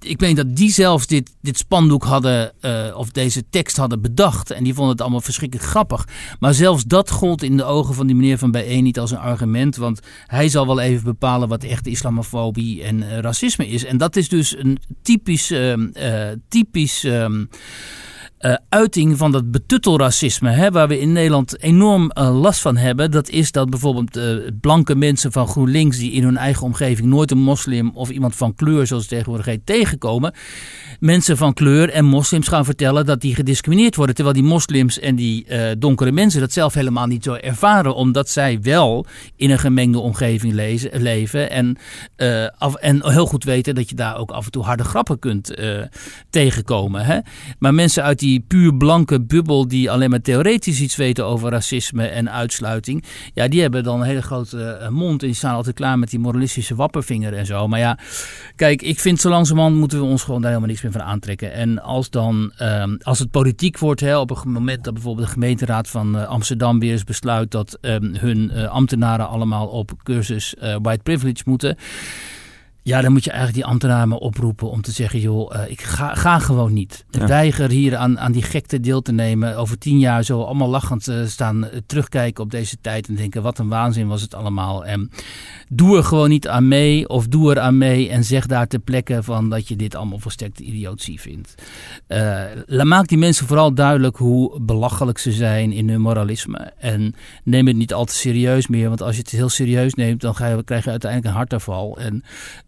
Ik 0.01 0.21
weet 0.21 0.37
dat 0.37 0.57
die 0.57 0.71
zelfs 0.71 1.07
dit, 1.07 1.35
dit 1.41 1.59
spandoek 1.59 2.05
hadden, 2.05 2.53
uh, 2.61 2.97
of 2.97 3.11
deze 3.11 3.45
tekst 3.51 3.77
hadden 3.77 4.01
bedacht. 4.01 4.51
En 4.51 4.65
die 4.65 4.75
vonden 4.75 4.93
het 4.93 5.01
allemaal 5.01 5.21
verschrikkelijk 5.21 5.69
grappig. 5.69 6.09
Maar 6.39 6.55
zelfs 6.55 6.85
dat 6.85 7.11
gold 7.11 7.43
in 7.43 7.57
de 7.57 7.65
ogen 7.65 7.95
van 7.95 8.07
die 8.07 8.17
meneer 8.17 8.39
van 8.39 8.51
Bijeen 8.51 8.85
niet 8.85 8.99
als 8.99 9.11
een 9.11 9.19
argument. 9.19 9.77
Want 9.77 10.01
hij 10.27 10.49
zal 10.49 10.67
wel 10.67 10.81
even 10.81 11.05
bepalen 11.05 11.49
wat 11.49 11.65
echt 11.65 11.87
islamofobie 11.87 12.83
en 12.83 13.21
racisme 13.21 13.69
is. 13.69 13.85
En 13.85 13.97
dat 13.97 14.17
is 14.17 14.29
dus 14.29 14.59
een 14.59 14.79
typisch, 15.03 15.51
uh, 15.51 15.75
typisch 16.49 17.07
uh, 18.41 18.55
uiting 18.69 19.19
van 19.19 19.33
dat 19.33 19.51
betuttelracisme, 19.51 20.51
hè, 20.51 20.71
waar 20.71 20.89
we 20.89 21.01
in 21.01 21.13
Nederland 21.13 21.63
enorm 21.63 22.11
uh, 22.15 22.41
last 22.41 22.61
van 22.61 22.77
hebben. 22.77 23.11
Dat 23.11 23.29
is 23.29 23.53
dat 23.53 23.71
bijvoorbeeld 23.71 24.17
uh, 24.17 24.37
blanke 24.61 24.95
mensen 24.95 25.33
van 25.33 25.49
GroenLinks, 25.49 25.99
die 25.99 26.13
in 26.13 26.23
hun 26.23 26.37
eigen 26.37 26.63
omgeving 26.63 27.09
nooit 27.09 27.31
een 27.31 27.39
moslim 27.39 27.91
of 27.95 28.11
iemand 28.11 28.37
van 28.37 28.55
kleur, 28.55 28.87
zoals 28.87 29.03
het 29.03 29.13
tegenwoordig 29.13 29.47
heet, 29.47 29.67
tegenkomen. 29.67 30.35
Mensen 31.01 31.37
van 31.37 31.55
kleur 31.55 31.91
en 31.91 32.05
moslims 32.05 32.49
gaan 32.49 32.65
vertellen 32.65 33.07
dat 33.07 33.21
die 33.21 33.35
gediscrimineerd 33.35 33.97
worden. 33.97 34.15
Terwijl 34.15 34.37
die 34.37 34.47
moslims 34.47 34.99
en 34.99 35.17
die 35.17 35.47
donkere 35.79 36.13
mensen 36.13 36.41
dat 36.41 36.53
zelf 36.53 36.75
helemaal 36.75 37.07
niet 37.07 37.25
zo 37.25 37.35
ervaren, 37.35 37.95
omdat 37.95 38.29
zij 38.29 38.59
wel 38.63 39.07
in 39.37 39.51
een 39.51 39.59
gemengde 39.59 39.99
omgeving 39.99 40.53
leven. 40.93 41.51
En, 41.51 41.77
en 42.81 43.11
heel 43.11 43.27
goed 43.27 43.45
weten 43.45 43.75
dat 43.75 43.89
je 43.89 43.97
daar 43.97 44.17
ook 44.17 44.31
af 44.31 44.45
en 44.45 44.51
toe 44.51 44.65
harde 44.65 44.85
grappen 44.85 45.19
kunt 45.19 45.55
tegenkomen. 46.31 47.05
Hè. 47.05 47.19
Maar 47.59 47.75
mensen 47.75 48.03
uit 48.03 48.19
die 48.19 48.26
puur 48.47 48.75
blanke 48.75 49.21
bubbel 49.21 49.69
die 49.69 49.91
alleen 49.91 50.11
maar 50.11 50.21
theoretisch 50.21 50.81
iets 50.81 50.97
weten 50.97 51.27
over 51.27 51.51
racisme 51.51 52.07
en 52.07 52.31
uitsluiting. 52.31 53.05
Ja, 53.35 53.49
die 53.49 53.61
hebben 53.61 53.85
dan 53.85 54.01
een 54.01 54.07
hele 54.07 54.23
grote 54.23 54.63
eh, 54.63 54.89
mond 54.89 55.21
en 55.21 55.27
die 55.27 55.37
staan 55.37 55.55
altijd 55.55 55.75
klaar 55.77 55.99
met 55.99 56.11
die 56.11 56.19
moralistische 56.19 56.75
wappervinger 56.75 57.35
en 57.35 57.47
zo. 57.47 57.69
Maar 57.69 57.79
ja, 57.79 57.99
kijk, 58.57 58.83
ik 58.83 59.01
vind 59.01 59.21
zo 59.21 59.29
langzamerhand 59.29 59.77
moeten 59.77 59.99
we 59.99 60.05
ons 60.05 60.23
gewoon 60.23 60.41
daar 60.41 60.51
helemaal 60.51 60.71
niks 60.71 60.83
meer 60.83 60.93
van 60.93 61.03
aantrekken. 61.03 61.53
En 61.53 61.83
als 61.83 62.11
dan, 62.11 62.53
um, 62.63 62.99
als 63.03 63.19
het 63.19 63.31
politiek 63.31 63.79
wordt, 63.79 64.01
hè, 64.01 64.19
op 64.19 64.31
een 64.31 64.53
moment 64.53 64.85
dat 64.85 64.95
bijvoorbeeld 64.95 65.27
de 65.27 65.33
gemeenteraad 65.33 65.89
van 65.89 66.17
uh, 66.17 66.27
Amsterdam 66.27 66.79
weer 66.79 66.93
eens 66.93 67.05
besluit 67.05 67.51
dat 67.51 67.79
um, 67.81 68.15
hun 68.15 68.51
uh, 68.55 68.69
ambtenaren 68.69 69.29
allemaal 69.29 69.67
op 69.67 69.93
cursus 70.03 70.55
white 70.83 71.03
privilege 71.03 71.43
moeten. 71.45 71.77
Ja, 72.87 73.01
dan 73.01 73.13
moet 73.13 73.25
je 73.25 73.31
eigenlijk 73.31 73.59
die 73.59 73.71
ambtenaren 73.71 74.19
oproepen 74.19 74.71
om 74.71 74.83
te 74.83 74.91
zeggen: 74.91 75.21
joh, 75.21 75.55
uh, 75.55 75.71
ik 75.71 75.83
ga, 75.83 76.15
ga 76.15 76.39
gewoon 76.39 76.73
niet. 76.73 77.05
Ja. 77.11 77.27
Weiger 77.27 77.71
hier 77.71 77.97
aan, 77.97 78.19
aan 78.19 78.33
die 78.33 78.43
gekte 78.43 78.81
deel 78.81 79.03
te 79.03 79.13
nemen. 79.13 79.57
Over 79.57 79.79
tien 79.79 79.99
jaar 79.99 80.23
zo 80.23 80.43
allemaal 80.43 80.69
lachend 80.69 81.09
uh, 81.09 81.27
staan 81.27 81.65
uh, 81.65 81.71
terugkijken 81.87 82.45
op 82.45 82.51
deze 82.51 82.77
tijd 82.81 83.09
en 83.09 83.15
denken: 83.15 83.43
wat 83.43 83.59
een 83.59 83.69
waanzin 83.69 84.09
was 84.09 84.23
het 84.23 84.35
allemaal. 84.35 84.85
En 84.85 85.11
doe 85.69 85.97
er 85.97 86.05
gewoon 86.05 86.29
niet 86.29 86.49
aan 86.49 86.69
mee, 86.69 87.09
of 87.09 87.29
doe 87.29 87.51
er 87.51 87.61
aan 87.61 87.79
mee 87.79 88.09
en 88.11 88.25
zeg 88.25 88.47
daar 88.47 88.67
ter 88.67 88.79
plekke 88.79 89.23
van 89.23 89.51
dat 89.51 89.69
je 89.69 89.77
dit 89.77 89.95
allemaal 89.95 90.19
volstrekt 90.19 90.61
idiotie 90.61 91.21
vindt. 91.21 91.55
maak 92.69 93.09
die 93.09 93.19
mensen 93.19 93.47
vooral 93.47 93.75
duidelijk 93.75 94.17
hoe 94.17 94.61
belachelijk 94.61 95.19
ze 95.19 95.33
zijn 95.33 95.73
in 95.73 95.89
hun 95.89 96.01
moralisme. 96.01 96.73
En 96.79 97.15
neem 97.45 97.67
het 97.67 97.77
niet 97.77 97.95
al 97.95 98.05
te 98.05 98.15
serieus 98.15 98.67
meer, 98.67 98.89
want 98.89 99.03
als 99.03 99.15
je 99.15 99.23
het 99.23 99.31
heel 99.31 99.49
serieus 99.49 99.95
neemt, 99.95 100.21
dan 100.21 100.35
ga 100.35 100.47
je, 100.47 100.65
krijg 100.65 100.85
je 100.85 100.91
uiteindelijk 100.91 101.31
een 101.31 101.39
hartaanval. 101.39 101.99
En 101.99 102.25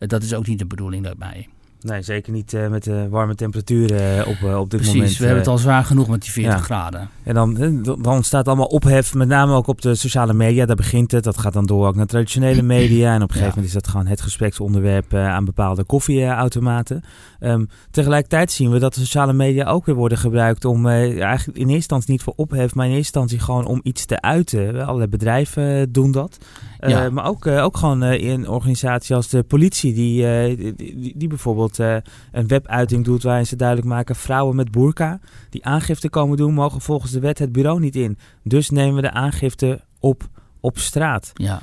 dat 0.09 0.23
is 0.23 0.35
ook 0.35 0.47
niet 0.47 0.59
de 0.59 0.66
bedoeling 0.66 1.05
daarbij. 1.05 1.49
Nee, 1.81 2.03
zeker 2.03 2.33
niet 2.33 2.53
uh, 2.53 2.68
met 2.68 2.85
de 2.85 3.09
warme 3.09 3.35
temperaturen 3.35 4.27
op, 4.27 4.37
uh, 4.44 4.59
op 4.59 4.71
dit 4.71 4.81
Precies, 4.81 4.87
moment. 4.87 4.99
Precies, 4.99 5.18
we 5.18 5.25
hebben 5.25 5.42
het 5.42 5.53
al 5.53 5.59
zwaar 5.59 5.85
genoeg 5.85 6.09
met 6.09 6.23
die 6.23 6.31
40 6.31 6.55
ja. 6.55 6.61
graden. 6.61 7.09
En 7.23 7.35
dan, 7.35 7.55
dan 7.83 8.07
ontstaat 8.07 8.47
allemaal 8.47 8.66
ophef, 8.66 9.14
met 9.14 9.29
name 9.29 9.55
ook 9.55 9.66
op 9.66 9.83
de 9.83 9.94
sociale 9.94 10.35
media. 10.35 10.66
Daar 10.66 10.77
begint 10.77 11.11
het. 11.11 11.25
Dat 11.25 11.38
gaat 11.38 11.53
dan 11.53 11.66
door 11.66 11.87
ook 11.87 11.94
naar 11.94 12.07
traditionele 12.07 12.62
media. 12.79 13.14
En 13.14 13.23
op 13.23 13.29
een 13.29 13.29
gegeven 13.29 13.40
ja. 13.40 13.49
moment 13.49 13.66
is 13.66 13.73
dat 13.73 13.88
gewoon 13.88 14.07
het 14.07 14.21
gespreksonderwerp 14.21 15.12
uh, 15.12 15.29
aan 15.29 15.44
bepaalde 15.44 15.85
koffieautomaten. 15.85 17.03
Um, 17.40 17.68
tegelijkertijd 17.90 18.53
zien 18.53 18.71
we 18.71 18.79
dat 18.79 18.94
de 18.94 19.01
sociale 19.01 19.33
media 19.33 19.64
ook 19.64 19.87
weer 19.87 19.94
worden 19.94 20.18
gebruikt 20.18 20.64
om 20.64 20.87
eigenlijk 20.87 21.47
in 21.47 21.53
eerste 21.55 21.75
instantie 21.75 22.11
niet 22.11 22.23
voor 22.23 22.33
ophef, 22.37 22.75
maar 22.75 22.87
in 22.87 22.92
eerste 22.92 23.18
instantie 23.18 23.38
gewoon 23.38 23.66
om 23.66 23.81
iets 23.83 24.05
te 24.05 24.21
uiten. 24.21 24.87
Allerlei 24.87 25.11
bedrijven 25.11 25.92
doen 25.92 26.12
dat. 26.12 26.38
Uh, 26.81 27.09
maar 27.09 27.27
ook, 27.27 27.47
uh, 27.47 27.64
ook 27.64 27.77
gewoon 27.77 28.05
uh, 28.05 28.23
in 28.23 28.49
organisaties 28.49 29.12
als 29.12 29.29
de 29.29 29.43
politie, 29.43 29.95
die, 29.95 30.57
die, 30.57 30.75
die, 30.75 31.12
die, 31.17 31.29
bijvoorbeeld 31.29 31.79
een 31.79 32.47
webuiting 32.47 33.05
doet 33.05 33.23
waarin 33.23 33.47
ze 33.47 33.57
duidelijk 33.57 33.88
maken: 33.88 34.17
vrouwen 34.17 34.57
met 34.57 34.71
burka 34.71 35.21
die 35.51 35.64
aangifte 35.64 36.11
komen 36.11 36.37
doen, 36.37 36.55
mogen 36.55 36.81
volgens 36.81 37.12
de 37.12 37.21
wet 37.21 37.38
het 37.38 37.53
bureau 37.53 37.81
niet 37.81 37.97
in. 37.97 38.19
Dus 38.43 38.71
nemen 38.71 38.95
we 38.95 39.01
de 39.01 39.11
aangifte 39.11 39.81
op 40.01 40.29
op 40.61 40.79
straat. 40.79 41.31
Ja. 41.35 41.62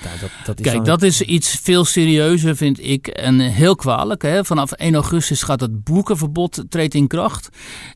Nou, 0.00 0.18
dat, 0.20 0.30
dat 0.44 0.60
is 0.60 0.72
Kijk, 0.72 0.84
dat 0.84 1.02
is 1.02 1.20
iets 1.20 1.58
veel 1.62 1.84
serieuzer, 1.84 2.56
vind 2.56 2.84
ik. 2.84 3.06
En 3.06 3.40
heel 3.40 3.76
kwalijk. 3.76 4.22
Hè? 4.22 4.44
Vanaf 4.44 4.72
1 4.72 4.94
augustus 4.94 5.42
gaat 5.42 5.60
het 5.60 5.84
boekenverbod 5.84 6.64
treedt 6.68 6.94
in 6.94 7.06
kracht. 7.06 7.48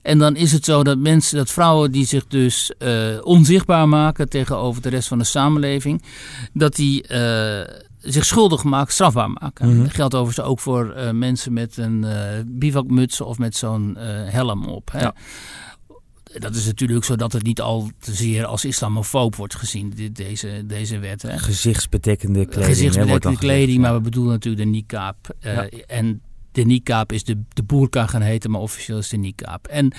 En 0.03 0.19
dan 0.19 0.37
is 0.37 0.53
het 0.53 0.65
zo 0.65 0.83
dat 0.83 0.99
mensen, 0.99 1.37
dat 1.37 1.51
vrouwen 1.51 1.93
die 1.93 2.07
zich 2.07 2.27
dus 2.27 2.73
uh, 2.79 3.19
onzichtbaar 3.23 3.89
maken 3.89 4.29
tegenover 4.29 4.83
de 4.83 4.89
rest 4.89 5.09
van 5.09 5.19
de 5.19 5.25
samenleving, 5.25 6.03
dat 6.53 6.75
die. 6.75 7.13
Uh, 7.13 7.61
zich 8.01 8.25
schuldig 8.25 8.65
maken, 8.65 8.93
strafbaar 8.93 9.31
maken. 9.31 9.67
Mm-hmm. 9.67 9.83
Dat 9.83 9.95
geldt 9.95 10.15
overigens 10.15 10.47
ook 10.47 10.61
voor 10.61 10.95
uh, 10.97 11.11
mensen 11.11 11.53
met 11.53 11.77
een 11.77 12.07
bivakmuts 12.47 13.21
of 13.21 13.39
met 13.39 13.57
zo'n 13.57 13.97
helm 14.31 14.67
op. 14.67 14.93
Hè? 14.93 15.01
Ja 15.01 15.15
dat 16.39 16.55
is 16.55 16.67
natuurlijk 16.67 17.05
zo 17.05 17.17
dat 17.17 17.33
het 17.33 17.43
niet 17.43 17.61
al 17.61 17.91
te 17.99 18.15
zeer 18.15 18.45
als 18.45 18.65
islamofoob 18.65 19.37
wordt 19.37 19.55
gezien, 19.55 20.13
deze, 20.13 20.63
deze 20.67 20.99
wet. 20.99 21.23
Hè. 21.23 21.39
Gezichtsbedekkende 21.39 22.47
kleding. 22.47 22.65
Gezichtsbedekkende 22.65 23.39
kleding, 23.39 23.81
maar 23.81 23.95
we 23.95 24.01
bedoelen 24.01 24.33
natuurlijk 24.33 24.65
de 24.65 24.71
niqab. 24.71 25.17
Uh, 25.41 25.55
ja. 25.55 25.69
En 25.87 26.21
de 26.57 26.63
niqab 26.63 27.13
is 27.13 27.25
de, 27.25 27.43
de 27.49 27.63
boerka 27.63 28.07
gaan 28.07 28.21
heten, 28.21 28.51
maar 28.51 28.61
officieel 28.61 28.99
is 28.99 29.09
de 29.09 29.17
niqab. 29.17 29.67
En 29.67 29.93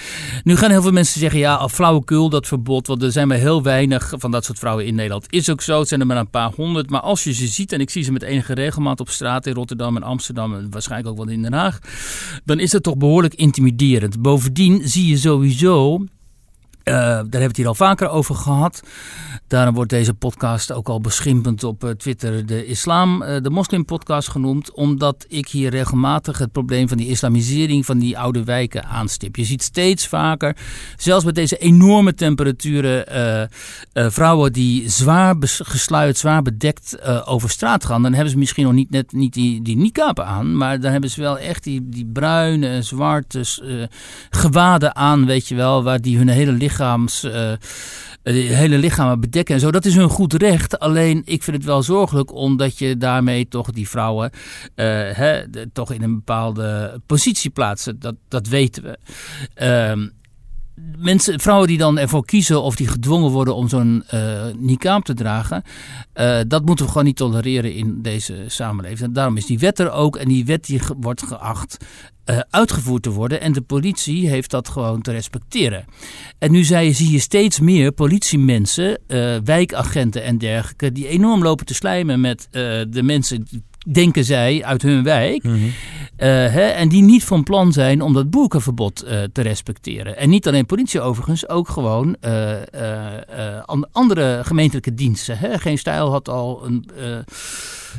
nu 0.43 0.55
gaan 0.55 0.69
heel 0.69 0.81
veel 0.81 0.91
mensen 0.91 1.19
zeggen, 1.19 1.39
ja, 1.39 1.69
flauwekul 1.69 2.29
dat 2.29 2.47
verbod, 2.47 2.87
want 2.87 3.03
er 3.03 3.11
zijn 3.11 3.27
maar 3.27 3.37
heel 3.37 3.63
weinig 3.63 4.13
van 4.17 4.31
dat 4.31 4.45
soort 4.45 4.59
vrouwen 4.59 4.85
in 4.85 4.95
Nederland. 4.95 5.25
Is 5.29 5.49
ook 5.49 5.61
zo, 5.61 5.79
het 5.79 5.87
zijn 5.87 5.99
er 5.99 6.05
maar 6.07 6.17
een 6.17 6.29
paar 6.29 6.51
honderd. 6.51 6.89
Maar 6.89 7.01
als 7.01 7.23
je 7.23 7.33
ze 7.33 7.47
ziet, 7.47 7.71
en 7.71 7.79
ik 7.79 7.89
zie 7.89 8.03
ze 8.03 8.11
met 8.11 8.23
enige 8.23 8.53
regelmaat 8.53 8.99
op 8.99 9.09
straat 9.09 9.45
in 9.45 9.53
Rotterdam 9.53 9.95
en 9.95 10.03
Amsterdam 10.03 10.55
en 10.55 10.67
waarschijnlijk 10.69 11.09
ook 11.09 11.25
wel 11.25 11.33
in 11.33 11.41
Den 11.41 11.53
Haag, 11.53 11.79
dan 12.45 12.59
is 12.59 12.71
het 12.71 12.83
toch 12.83 12.97
behoorlijk 12.97 13.33
intimiderend. 13.33 14.21
Bovendien 14.21 14.87
zie 14.87 15.07
je 15.07 15.17
sowieso 15.17 16.05
Uh, 16.87 16.93
daar 16.93 17.15
hebben 17.15 17.39
we 17.39 17.45
het 17.45 17.57
hier 17.57 17.67
al 17.67 17.75
vaker 17.75 18.09
over 18.09 18.35
gehad. 18.35 18.81
Daarom 19.47 19.75
wordt 19.75 19.89
deze 19.89 20.13
podcast 20.13 20.71
ook 20.71 20.89
al 20.89 21.01
beschimpend 21.01 21.63
op 21.63 21.83
uh, 21.83 21.89
Twitter 21.89 22.45
de 22.45 22.65
islam, 22.65 23.21
uh, 23.21 23.41
de 23.41 23.49
moslimpodcast 23.49 24.29
genoemd. 24.29 24.71
Omdat 24.71 25.25
ik 25.27 25.47
hier 25.47 25.69
regelmatig 25.69 26.37
het 26.37 26.51
probleem 26.51 26.87
van 26.87 26.97
die 26.97 27.07
islamisering 27.07 27.85
van 27.85 27.99
die 27.99 28.17
oude 28.17 28.43
wijken 28.43 28.85
aanstip. 28.85 29.35
Je 29.35 29.43
ziet 29.43 29.63
steeds 29.63 30.07
vaker, 30.07 30.57
zelfs 30.97 31.25
met 31.25 31.35
deze 31.35 31.57
enorme 31.57 32.13
temperaturen, 32.13 33.49
vrouwen 33.93 34.53
die 34.53 34.89
zwaar 34.89 35.35
gesluit, 35.39 36.17
zwaar 36.17 36.41
bedekt 36.41 36.97
over 37.25 37.49
straat 37.49 37.85
gaan. 37.85 38.01
Dan 38.01 38.13
hebben 38.13 38.31
ze 38.31 38.37
misschien 38.37 38.63
nog 38.63 38.73
niet 38.73 38.89
net 38.89 39.11
niet 39.11 39.33
die, 39.33 39.61
die 39.61 39.77
niqab 39.77 40.19
aan, 40.19 40.57
maar 40.57 40.79
dan 40.79 40.91
hebben 40.91 41.09
ze 41.09 41.21
wel 41.21 41.39
echt 41.39 41.63
die, 41.63 41.89
die 41.89 42.09
bruine, 42.13 42.81
zwarte 42.81 43.43
gewaden 44.29 44.95
aan, 44.95 45.25
weet 45.25 45.47
je 45.47 45.55
wel, 45.55 45.83
waar 45.83 46.01
die 46.01 46.17
hun 46.17 46.27
hele 46.27 46.51
lichaam 46.51 46.75
lichaams, 46.77 47.23
uh, 47.23 47.53
hele 48.23 48.77
lichamen 48.77 49.19
bedekken 49.19 49.55
en 49.55 49.61
zo. 49.61 49.71
Dat 49.71 49.85
is 49.85 49.95
hun 49.95 50.09
goed 50.09 50.33
recht. 50.33 50.79
Alleen 50.79 51.21
ik 51.25 51.43
vind 51.43 51.57
het 51.57 51.65
wel 51.65 51.83
zorgelijk 51.83 52.33
omdat 52.33 52.77
je 52.77 52.97
daarmee 52.97 53.47
toch 53.47 53.71
die 53.71 53.89
vrouwen 53.89 54.31
uh, 54.31 54.85
hè, 55.11 55.43
toch 55.73 55.91
in 55.91 56.01
een 56.01 56.15
bepaalde 56.15 57.01
positie 57.05 57.49
plaatsen. 57.49 57.99
Dat, 57.99 58.15
dat 58.27 58.47
weten 58.47 58.83
we. 58.83 58.97
Uh, 59.97 60.07
mensen, 60.97 61.39
vrouwen 61.39 61.67
die 61.67 61.77
dan 61.77 61.97
ervoor 61.97 62.25
kiezen 62.25 62.61
of 62.61 62.75
die 62.75 62.87
gedwongen 62.87 63.31
worden 63.31 63.55
om 63.55 63.69
zo'n 63.69 64.03
uh, 64.13 64.45
niqab 64.57 65.03
te 65.03 65.13
dragen, 65.13 65.63
uh, 66.15 66.39
dat 66.47 66.65
moeten 66.65 66.85
we 66.85 66.91
gewoon 66.91 67.07
niet 67.07 67.15
tolereren 67.15 67.73
in 67.73 68.01
deze 68.01 68.43
samenleving. 68.47 69.01
En 69.01 69.13
daarom 69.13 69.37
is 69.37 69.45
die 69.45 69.59
wet 69.59 69.79
er 69.79 69.91
ook 69.91 70.15
en 70.15 70.27
die 70.27 70.45
wet 70.45 70.65
die 70.65 70.81
wordt 70.99 71.23
geacht 71.23 71.77
uh, 72.25 72.39
uitgevoerd 72.49 73.03
te 73.03 73.09
worden. 73.09 73.41
En 73.41 73.53
de 73.53 73.61
politie 73.61 74.29
heeft 74.29 74.51
dat 74.51 74.69
gewoon 74.69 75.01
te 75.01 75.11
respecteren. 75.11 75.85
En 76.37 76.51
nu 76.51 76.63
zie 76.63 77.11
je 77.11 77.19
steeds 77.19 77.59
meer 77.59 77.91
politiemensen, 77.91 78.99
wijkagenten 79.43 80.23
en 80.23 80.37
dergelijke, 80.37 80.91
die 80.91 81.07
enorm 81.07 81.43
lopen 81.43 81.65
te 81.65 81.73
slijmen 81.73 82.21
met 82.21 82.47
de 82.89 83.03
mensen 83.03 83.47
denken 83.91 84.23
zij, 84.23 84.63
uit 84.65 84.81
hun 84.81 85.03
wijk. 85.03 85.43
Mhm. 85.43 85.55
Eh, 86.15 86.27
hè, 86.27 86.61
en 86.61 86.89
die 86.89 87.01
niet 87.01 87.23
van 87.23 87.43
plan 87.43 87.71
zijn 87.71 88.01
om 88.01 88.13
dat 88.13 88.29
boerkenverbod 88.29 89.03
uh, 89.03 89.23
te 89.31 89.41
respecteren. 89.41 90.17
En 90.17 90.29
niet 90.29 90.47
alleen 90.47 90.65
politie 90.65 91.01
overigens, 91.01 91.49
ook 91.49 91.69
gewoon 91.69 92.15
uh, 92.21 93.85
andere 93.91 94.39
gemeentelijke 94.43 94.93
diensten. 94.93 95.37
Hè. 95.37 95.59
Geen 95.59 95.77
Stijl 95.77 96.11
had 96.11 96.29
al 96.29 96.65
een 96.65 96.89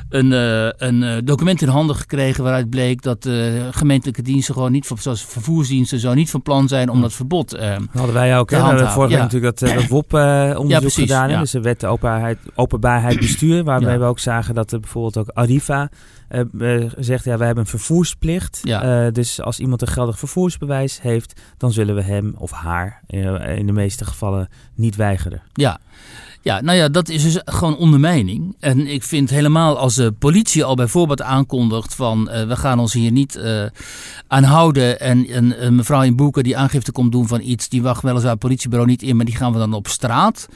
een, 0.09 0.31
uh, 0.33 0.69
een 0.77 1.03
uh, 1.03 1.17
document 1.25 1.63
in 1.63 1.69
handen 1.69 1.97
gekregen 1.97 2.43
waaruit 2.43 2.71
bleek 2.71 3.03
dat 3.03 3.27
uh, 3.27 3.63
gemeentelijke 3.71 4.23
diensten 4.23 4.55
gewoon 4.55 4.73
niet, 4.73 4.93
zoals 4.99 5.25
vervoersdiensten, 5.25 5.99
zo 5.99 6.15
niet 6.15 6.31
van 6.31 6.43
plan 6.43 6.69
zijn 6.69 6.89
om 6.89 7.01
dat 7.01 7.13
verbod 7.13 7.57
uh, 7.57 7.77
Hadden 7.93 8.15
wij 8.15 8.39
ook. 8.39 8.51
Hè? 8.51 8.57
We 8.61 8.67
hebben 8.67 8.91
vorige 8.91 9.13
week 9.13 9.23
natuurlijk 9.23 9.59
dat, 9.59 9.69
dat 9.75 9.89
WOP-onderzoek 10.11 10.91
ja, 10.91 11.03
gedaan. 11.03 11.31
Ja. 11.31 11.41
Dus 11.41 11.51
de 11.51 11.61
wet 11.61 11.85
openbaarheid, 11.85 12.39
openbaarheid 12.55 13.21
bestuur, 13.21 13.65
waarbij 13.65 13.93
ja. 13.93 13.99
we 13.99 14.05
ook 14.05 14.19
zagen 14.19 14.55
dat 14.55 14.73
er 14.73 14.81
bijvoorbeeld 14.81 15.17
ook 15.17 15.29
Arriva 15.29 15.89
zegt, 16.97 17.25
ja, 17.25 17.37
wij 17.37 17.47
hebben 17.47 17.65
een 17.65 17.71
vervoersplicht. 17.71 18.61
Ja. 18.63 19.11
dus 19.11 19.41
als 19.41 19.59
iemand 19.59 19.83
een 19.83 19.89
geldig 19.89 20.19
vervoersbewijs 20.19 21.01
heeft, 21.01 21.41
dan 21.57 21.73
zullen 21.73 21.95
we 21.95 22.03
hem 22.03 22.35
of 22.37 22.51
haar 22.51 23.01
in 23.57 23.67
de 23.67 23.73
meeste 23.73 24.05
gevallen 24.05 24.49
niet 24.75 24.97
weigeren. 24.97 25.43
Ja. 25.53 25.79
Ja, 26.43 26.61
nou 26.61 26.79
ja, 26.79 26.89
dat 26.89 27.09
is 27.09 27.23
dus 27.23 27.41
gewoon 27.45 27.77
ondermijning. 27.77 28.57
En 28.61 28.87
ik 28.87 29.03
vind 29.03 29.31
helemaal 29.31 29.79
als 29.79 29.95
de 29.95 30.13
politie 30.13 30.65
al 30.65 30.75
bijvoorbeeld 30.75 31.23
aankondigt 31.23 31.95
van 31.95 32.29
uh, 32.31 32.43
we 32.43 32.57
gaan 32.57 32.79
ons 32.79 32.93
hier 32.93 33.13
niet 33.13 33.37
uh, 33.37 33.65
aan 34.27 34.43
houden. 34.43 35.01
En 35.01 35.37
een, 35.37 35.75
mevrouw 35.75 36.03
in 36.03 36.17
Boeken 36.17 36.43
die 36.43 36.57
aangifte 36.57 36.93
komt 36.93 37.13
doen 37.13 37.29
van 37.29 37.41
iets, 37.41 37.69
die 37.69 37.83
wacht 37.83 38.03
weliswaar 38.03 38.31
het 38.31 38.41
politiebureau 38.41 38.91
niet 38.91 39.03
in, 39.03 39.17
maar 39.17 39.25
die 39.25 39.37
gaan 39.37 39.53
we 39.53 39.59
dan 39.59 39.73
op 39.73 39.89
straat 39.89 40.49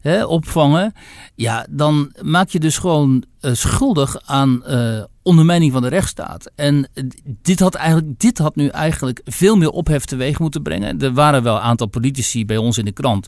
hè, 0.00 0.24
opvangen. 0.24 0.92
Ja, 1.34 1.66
dan 1.70 2.12
maak 2.22 2.48
je 2.48 2.60
dus 2.60 2.78
gewoon 2.78 3.24
schuldig 3.40 4.16
aan 4.24 4.62
ondermijning 5.28 5.72
van 5.72 5.82
de 5.82 5.88
rechtsstaat. 5.88 6.50
En 6.54 6.88
dit 7.42 7.60
had, 7.60 7.74
eigenlijk, 7.74 8.20
dit 8.20 8.38
had 8.38 8.56
nu 8.56 8.66
eigenlijk 8.66 9.20
veel 9.24 9.56
meer 9.56 9.70
ophef 9.70 10.04
teweeg 10.04 10.38
moeten 10.38 10.62
brengen. 10.62 11.00
Er 11.00 11.12
waren 11.12 11.42
wel 11.42 11.54
een 11.54 11.60
aantal 11.60 11.86
politici 11.86 12.46
bij 12.46 12.56
ons 12.56 12.78
in 12.78 12.84
de 12.84 12.92
krant 12.92 13.26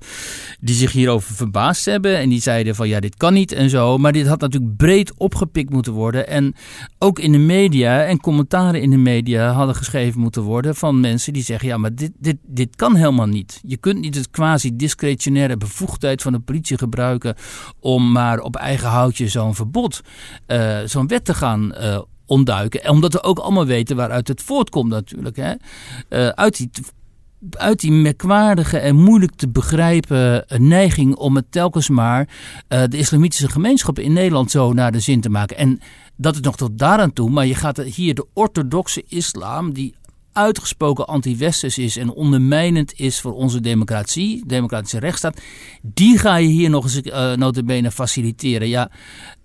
die 0.61 0.75
zich 0.75 0.93
hierover 0.93 1.35
verbaasd 1.35 1.85
hebben. 1.85 2.19
En 2.19 2.29
die 2.29 2.41
zeiden 2.41 2.75
van 2.75 2.89
ja, 2.89 3.01
dit 3.01 3.17
kan 3.17 3.33
niet 3.33 3.53
en 3.53 3.71
zo. 3.71 3.99
Maar 3.99 4.13
dit 4.13 4.27
had 4.27 4.41
natuurlijk 4.41 4.77
breed 4.77 5.13
opgepikt 5.17 5.71
moeten 5.71 5.93
worden. 5.93 6.29
En 6.29 6.55
ook 6.99 7.19
in 7.19 7.33
de 7.33 7.39
media 7.39 8.05
en 8.05 8.21
commentaren 8.21 8.83
in 8.83 8.91
de 8.91 8.97
media 8.97 9.53
hadden 9.53 9.75
geschreven 9.75 10.21
moeten 10.21 10.43
worden 10.43 10.75
van 10.75 11.01
mensen 11.01 11.33
die 11.33 11.43
zeggen 11.43 11.69
ja, 11.69 11.77
maar 11.77 11.95
dit, 11.95 12.11
dit, 12.19 12.37
dit 12.43 12.77
kan 12.77 12.95
helemaal 12.95 13.27
niet. 13.27 13.61
Je 13.67 13.77
kunt 13.77 14.01
niet 14.01 14.15
het 14.15 14.31
quasi-discretionaire 14.31 15.57
bevoegdheid 15.57 16.23
van 16.23 16.33
de 16.33 16.41
politie 16.41 16.79
gebruiken 16.79 17.35
om 17.81 18.13
maar 18.13 18.41
op 18.41 18.57
eigen 18.57 18.89
houtje 18.89 19.29
zo'n 19.29 19.55
verbod, 19.55 20.00
uh, 20.47 20.79
zo'n 20.85 21.07
wet 21.07 21.25
te 21.25 21.35
gaan 21.35 21.75
uh, 21.81 22.01
ontduiken. 22.27 22.91
Omdat 22.91 23.13
we 23.13 23.23
ook 23.23 23.39
allemaal 23.39 23.67
weten 23.67 23.97
waaruit 23.97 24.29
het 24.29 24.43
voortkomt 24.43 24.91
natuurlijk. 24.91 25.37
Hè? 25.37 25.53
Uh, 26.09 26.29
uit 26.29 26.57
die 26.57 26.71
uit 27.51 27.81
die 27.81 27.93
merkwaardige 27.93 28.79
en 28.79 28.97
moeilijk 28.97 29.35
te 29.35 29.49
begrijpen 29.49 30.45
neiging 30.49 31.15
om 31.17 31.37
het 31.37 31.53
telkens 31.53 31.89
maar 31.89 32.29
de 32.69 32.97
islamitische 32.97 33.49
gemeenschappen 33.49 34.05
in 34.05 34.13
Nederland 34.13 34.51
zo 34.51 34.73
naar 34.73 34.93
de 34.93 35.01
zin 35.01 35.21
te 35.21 35.31
maken. 35.31 35.57
En 35.57 35.81
dat 36.17 36.35
is 36.35 36.41
nog 36.41 36.57
tot 36.57 36.79
daaraan 36.79 37.13
toe, 37.13 37.31
maar 37.31 37.47
je 37.47 37.55
gaat 37.55 37.77
hier 37.77 38.15
de 38.15 38.27
orthodoxe 38.33 39.05
islam, 39.09 39.73
die 39.73 39.95
uitgesproken 40.33 41.07
anti-westers 41.07 41.79
is 41.79 41.97
en 41.97 42.11
ondermijnend 42.11 42.93
is 42.97 43.21
voor 43.21 43.33
onze 43.33 43.61
democratie, 43.61 44.43
democratische 44.47 44.99
rechtsstaat, 44.99 45.41
die 45.83 46.19
ga 46.19 46.37
je 46.37 46.49
hier 46.49 46.71
nog 46.71 46.85
eens 46.85 47.01
uh, 47.03 47.33
notabene 47.35 47.91
faciliteren. 47.91 48.69
Ja, 48.69 48.91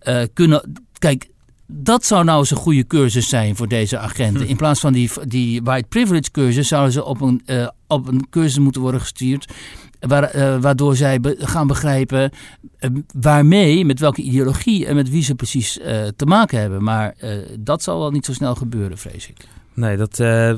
uh, 0.04 0.22
kunnen, 0.34 0.84
kijk, 1.00 1.30
dat 1.68 2.06
zou 2.06 2.24
nou 2.24 2.40
eens 2.40 2.52
een 2.52 2.58
goede 2.58 2.88
cursus 2.88 3.30
zijn 3.30 3.56
voor 3.56 3.68
deze 3.68 3.98
agenten. 3.98 4.44
Hm. 4.44 4.50
In 4.50 4.56
plaats 4.56 4.80
van 4.80 4.94
die, 4.94 5.10
die 5.28 5.62
white 5.62 5.88
privilege 5.88 6.32
cursus 6.32 6.68
zouden 6.68 6.94
ze 6.94 7.04
op 7.04 7.22
een, 7.22 7.42
uh, 7.46 7.68
op 7.88 8.08
een 8.08 8.30
cursus 8.30 8.60
moeten 8.60 8.82
worden 8.82 9.02
gestuurd. 9.02 9.54
Waar, 10.00 10.36
uh, 10.36 10.62
waardoor 10.62 10.96
zij 10.96 11.20
be 11.20 11.36
gaan 11.40 11.68
begrijpen 11.68 12.32
uh, 12.80 12.90
waarmee, 13.20 13.86
met 13.86 14.00
welke 14.00 14.22
ideologie 14.22 14.86
en 14.86 14.96
met 14.96 15.10
wie 15.10 15.24
ze 15.24 15.36
precies 15.36 15.80
te 16.16 16.26
maken 16.26 16.60
hebben. 16.60 16.84
Maar 16.84 17.16
dat 17.60 17.84
zal 17.84 18.00
wel 18.00 18.12
niet 18.12 18.26
zo 18.26 18.34
snel 18.34 18.56
gebeuren, 18.56 18.98
vrees 18.98 19.28
ik. 19.30 19.38
Nee, 19.76 19.98
dat, 19.98 20.18
we, 20.18 20.58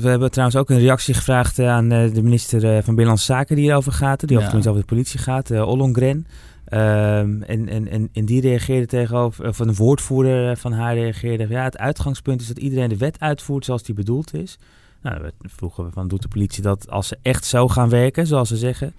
we 0.00 0.08
hebben 0.08 0.30
trouwens 0.30 0.58
ook 0.58 0.70
een 0.70 0.78
reactie 0.78 1.14
gevraagd 1.14 1.58
aan 1.58 1.88
de 1.88 2.22
minister 2.22 2.60
van 2.60 2.94
Binnenlandse 2.94 3.24
Zaken 3.24 3.56
die 3.56 3.64
hierover 3.64 3.92
gaat. 3.92 4.28
Die 4.28 4.38
ja. 4.38 4.46
over, 4.46 4.58
over 4.58 4.80
de 4.80 4.86
politie 4.86 5.18
gaat, 5.18 5.50
Ollongren. 5.50 6.26
Um, 6.72 7.42
en, 7.42 7.68
en, 7.68 7.88
en, 7.88 8.08
en, 8.12 8.24
die 8.24 8.40
reageerde 8.40 8.86
tegenover, 8.86 9.48
of 9.48 9.58
een 9.58 9.74
woordvoerder 9.74 10.56
van 10.56 10.72
haar 10.72 10.94
reageerde, 10.94 11.46
ja, 11.48 11.64
het 11.64 11.78
uitgangspunt 11.78 12.40
is 12.40 12.46
dat 12.46 12.58
iedereen 12.58 12.88
de 12.88 12.96
wet 12.96 13.20
uitvoert 13.20 13.64
zoals 13.64 13.82
die 13.82 13.94
bedoeld 13.94 14.34
is. 14.34 14.58
Nou, 15.02 15.22
we 15.22 15.32
vroegen 15.48 15.84
we 15.84 15.90
van, 15.90 16.08
doet 16.08 16.22
de 16.22 16.28
politie 16.28 16.62
dat 16.62 16.90
als 16.90 17.08
ze 17.08 17.18
echt 17.22 17.44
zo 17.44 17.68
gaan 17.68 17.88
werken, 17.88 18.26
zoals 18.26 18.48
ze 18.48 18.56
zeggen? 18.56 18.94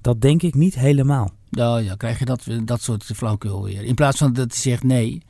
Dat 0.00 0.20
denk 0.20 0.42
ik 0.42 0.54
niet 0.54 0.74
helemaal. 0.74 1.30
Nou 1.50 1.82
ja, 1.82 1.94
krijg 1.94 2.18
je 2.18 2.24
dat, 2.24 2.46
dat 2.64 2.80
soort 2.80 3.04
flauwkul 3.04 3.64
weer. 3.64 3.84
In 3.84 3.94
plaats 3.94 4.18
van 4.18 4.32
dat 4.32 4.52
hij 4.52 4.60
zegt 4.60 4.82
nee, 4.82 5.22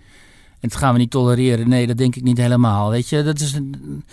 en 0.61 0.69
dat 0.69 0.79
gaan 0.79 0.93
we 0.93 0.99
niet 0.99 1.11
tolereren. 1.11 1.69
Nee, 1.69 1.87
dat 1.87 1.97
denk 1.97 2.17
ik 2.17 2.23
niet 2.23 2.39
helemaal. 2.39 2.91
Weet 2.91 3.09
je, 3.09 3.23
dat 3.23 3.41
is 3.41 3.53
een, 3.53 4.05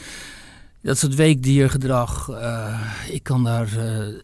dat 0.81 0.97
soort 0.97 1.15
weekdiergedrag. 1.15 2.29
Uh, 2.29 2.81
ik 3.09 3.23
kan 3.23 3.43
daar 3.43 3.69
uh, 3.77 4.19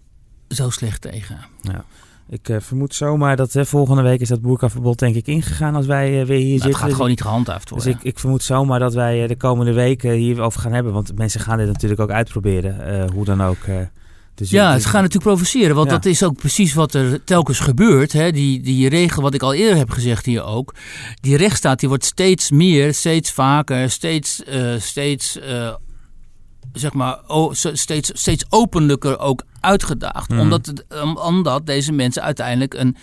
zo 0.47 0.69
slecht 0.69 1.01
tegen. 1.01 1.37
Ja. 1.61 1.85
Ik 2.29 2.49
uh, 2.49 2.59
vermoed 2.59 2.95
zomaar 2.95 3.35
dat 3.35 3.55
uh, 3.55 3.63
volgende 3.63 4.01
week 4.01 4.19
is 4.19 4.27
dat 4.27 4.41
boerkaverbod 4.41 4.99
denk 4.99 5.15
ik 5.15 5.27
ingegaan 5.27 5.75
als 5.75 5.85
wij 5.85 6.21
uh, 6.21 6.25
weer 6.25 6.37
hier 6.37 6.47
nou, 6.47 6.51
zitten. 6.51 6.67
Het 6.69 6.77
gaat 6.77 6.85
dus 6.85 6.93
gewoon 6.93 7.09
niet 7.09 7.21
gehandhaafd 7.21 7.69
worden. 7.69 7.87
Dus 7.87 7.97
ik, 7.97 8.03
ik, 8.03 8.19
vermoed 8.19 8.43
zomaar 8.43 8.79
dat 8.79 8.93
wij 8.93 9.27
de 9.27 9.35
komende 9.35 9.73
weken 9.73 10.11
hierover 10.11 10.61
gaan 10.61 10.73
hebben. 10.73 10.93
Want 10.93 11.17
mensen 11.17 11.39
gaan 11.39 11.57
dit 11.57 11.67
natuurlijk 11.67 12.01
ook 12.01 12.11
uitproberen. 12.11 13.09
hoe 13.11 13.25
dan 13.25 13.43
ook. 13.43 13.57
Dus 14.41 14.49
ja, 14.49 14.79
ze 14.79 14.87
gaan 14.87 15.01
natuurlijk 15.01 15.31
provoceren. 15.31 15.75
Want 15.75 15.89
ja. 15.89 15.95
dat 15.95 16.05
is 16.05 16.23
ook 16.23 16.37
precies 16.37 16.73
wat 16.73 16.93
er 16.93 17.23
telkens 17.23 17.59
gebeurt. 17.59 18.11
Hè. 18.11 18.31
Die, 18.31 18.61
die 18.61 18.89
regel, 18.89 19.21
wat 19.21 19.33
ik 19.33 19.41
al 19.41 19.53
eerder 19.53 19.77
heb 19.77 19.89
gezegd 19.89 20.25
hier 20.25 20.43
ook. 20.43 20.73
Die 21.19 21.37
rechtsstaat 21.37 21.79
die 21.79 21.89
wordt 21.89 22.05
steeds 22.05 22.51
meer, 22.51 22.93
steeds 22.93 23.31
vaker, 23.31 23.89
steeds, 23.89 24.41
steeds 24.77 25.39
zeg 26.73 26.93
maar, 26.93 27.19
steeds, 27.53 28.11
steeds 28.13 28.45
openlijker 28.49 29.19
ook 29.19 29.43
uitgedaagd. 29.59 30.29
Mhm. 30.29 30.39
Omdat, 30.39 30.73
omdat 31.15 31.65
deze 31.65 31.91
mensen 31.91 32.23
uiteindelijk 32.23 32.73
een 32.73 32.97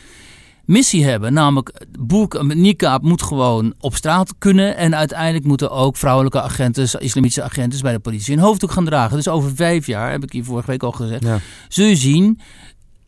missie 0.68 1.04
hebben. 1.04 1.32
Namelijk, 1.32 1.86
boek, 2.00 2.42
Niqab 2.54 3.02
moet 3.02 3.22
gewoon 3.22 3.74
op 3.80 3.94
straat 3.94 4.34
kunnen. 4.38 4.76
En 4.76 4.96
uiteindelijk 4.96 5.44
moeten 5.44 5.70
ook 5.70 5.96
vrouwelijke 5.96 6.42
agenten, 6.42 7.00
islamitische 7.00 7.42
agenten 7.42 7.82
bij 7.82 7.92
de 7.92 7.98
politie 7.98 8.34
een 8.34 8.42
hoofddoek 8.42 8.70
gaan 8.70 8.84
dragen. 8.84 9.16
Dus 9.16 9.28
over 9.28 9.54
vijf 9.54 9.86
jaar, 9.86 10.10
heb 10.10 10.22
ik 10.22 10.32
hier 10.32 10.44
vorige 10.44 10.70
week 10.70 10.82
al 10.82 10.92
gezegd, 10.92 11.26
zul 11.68 11.86
je 11.86 11.96
zien, 11.96 12.40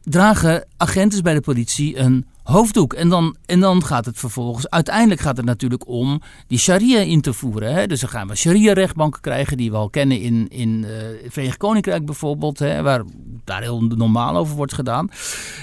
dragen 0.02 0.66
agenten 0.76 1.22
bij 1.22 1.34
de 1.34 1.40
politie 1.40 1.98
een 1.98 2.26
hoofddoek. 2.42 2.92
En 2.92 3.08
dan, 3.08 3.36
en 3.46 3.60
dan 3.60 3.84
gaat 3.84 4.04
het 4.04 4.18
vervolgens, 4.18 4.68
uiteindelijk 4.68 5.20
gaat 5.20 5.36
het 5.36 5.46
natuurlijk 5.46 5.88
om 5.88 6.20
die 6.46 6.58
sharia 6.58 7.00
in 7.00 7.20
te 7.20 7.32
voeren. 7.32 7.74
Hè? 7.74 7.86
Dus 7.86 8.00
dan 8.00 8.08
gaan 8.08 8.28
we 8.28 8.36
sharia-rechtbanken 8.36 9.20
krijgen, 9.20 9.56
die 9.56 9.70
we 9.70 9.76
al 9.76 9.90
kennen 9.90 10.20
in, 10.20 10.48
in 10.48 10.68
uh, 10.68 10.90
het 11.22 11.32
Verenigd 11.32 11.56
Koninkrijk 11.56 12.04
bijvoorbeeld, 12.04 12.58
hè? 12.58 12.82
waar 12.82 13.02
daar 13.44 13.62
heel 13.62 13.80
normaal 13.82 14.36
over 14.36 14.56
wordt 14.56 14.74
gedaan. 14.74 15.08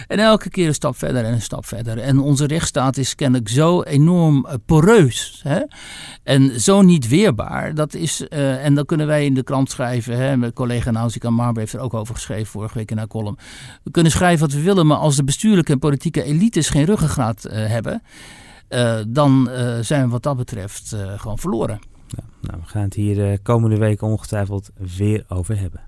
En 0.07 0.19
elke 0.19 0.49
keer 0.49 0.67
een 0.67 0.73
stap 0.73 0.97
verder 0.97 1.23
en 1.23 1.33
een 1.33 1.41
stap 1.41 1.65
verder. 1.65 1.97
En 1.97 2.19
onze 2.19 2.47
rechtsstaat 2.47 2.97
is 2.97 3.15
kennelijk 3.15 3.49
zo 3.49 3.81
enorm 3.81 4.45
uh, 4.45 4.53
poreus 4.65 5.39
hè? 5.43 5.59
en 6.23 6.61
zo 6.61 6.81
niet 6.81 7.07
weerbaar. 7.07 7.75
Dat 7.75 7.93
is, 7.93 8.25
uh, 8.29 8.65
en 8.65 8.75
dan 8.75 8.85
kunnen 8.85 9.07
wij 9.07 9.25
in 9.25 9.33
de 9.33 9.43
krant 9.43 9.71
schrijven, 9.71 10.17
hè? 10.17 10.37
mijn 10.37 10.53
collega 10.53 10.91
Nausicaa 10.91 11.29
Marbe 11.29 11.59
heeft 11.59 11.73
er 11.73 11.79
ook 11.79 11.93
over 11.93 12.15
geschreven 12.15 12.45
vorige 12.45 12.77
week 12.77 12.91
in 12.91 12.97
haar 12.97 13.07
column. 13.07 13.37
We 13.83 13.91
kunnen 13.91 14.11
schrijven 14.11 14.39
wat 14.47 14.55
we 14.55 14.61
willen, 14.61 14.87
maar 14.87 14.97
als 14.97 15.15
de 15.15 15.23
bestuurlijke 15.23 15.71
en 15.71 15.79
politieke 15.79 16.23
elites 16.23 16.66
geen 16.69 16.85
ruggengraat 16.85 17.45
uh, 17.45 17.53
hebben, 17.53 18.01
uh, 18.69 18.99
dan 19.07 19.49
uh, 19.49 19.77
zijn 19.81 20.03
we 20.03 20.09
wat 20.09 20.23
dat 20.23 20.37
betreft 20.37 20.95
gewoon 21.17 21.37
verloren. 21.37 21.79
Ja, 22.07 22.23
nou, 22.41 22.61
we 22.61 22.67
gaan 22.67 22.83
het 22.83 22.93
hier 22.93 23.15
de 23.15 23.39
komende 23.43 23.77
weken 23.77 24.07
ongetwijfeld 24.07 24.69
weer 24.97 25.25
over 25.27 25.59
hebben. 25.59 25.81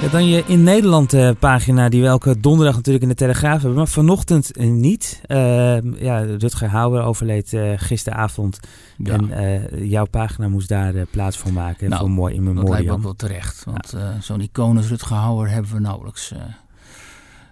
Ja, 0.00 0.08
dan 0.08 0.26
je 0.26 0.44
in 0.46 0.62
Nederland 0.62 1.14
uh, 1.14 1.30
pagina 1.38 1.88
die 1.88 2.00
we 2.00 2.06
elke 2.06 2.40
donderdag 2.40 2.76
natuurlijk 2.76 3.02
in 3.02 3.08
de 3.08 3.14
Telegraaf 3.14 3.60
hebben, 3.60 3.74
maar 3.74 3.88
vanochtend 3.88 4.58
uh, 4.58 4.70
niet. 4.70 5.20
Uh, 5.26 5.80
ja, 5.80 6.18
Rutger 6.18 6.68
Hauer 6.68 7.02
overleed 7.02 7.56
gisteravond 7.76 8.60
ja. 8.96 9.18
en 9.30 9.88
jouw 9.88 10.04
pagina 10.04 10.48
moest 10.48 10.68
daar 10.68 11.06
plaats 11.10 11.36
voor 11.36 11.52
maken 11.52 11.88
nou, 11.88 12.00
voor 12.00 12.10
mooi 12.10 12.34
in 12.34 12.42
memoriam. 12.42 12.66
Dat 12.66 12.74
lijkt 12.74 12.90
me 12.90 12.96
ook 12.96 13.02
wel 13.02 13.28
terecht, 13.28 13.64
want 13.64 13.94
ja. 13.96 14.20
zo'n 14.20 14.40
icoon 14.40 14.76
als 14.76 14.88
Rutger 14.88 15.16
Hauer 15.16 15.48
hebben 15.48 15.72
we 15.72 15.80
nauwelijks. 15.80 16.32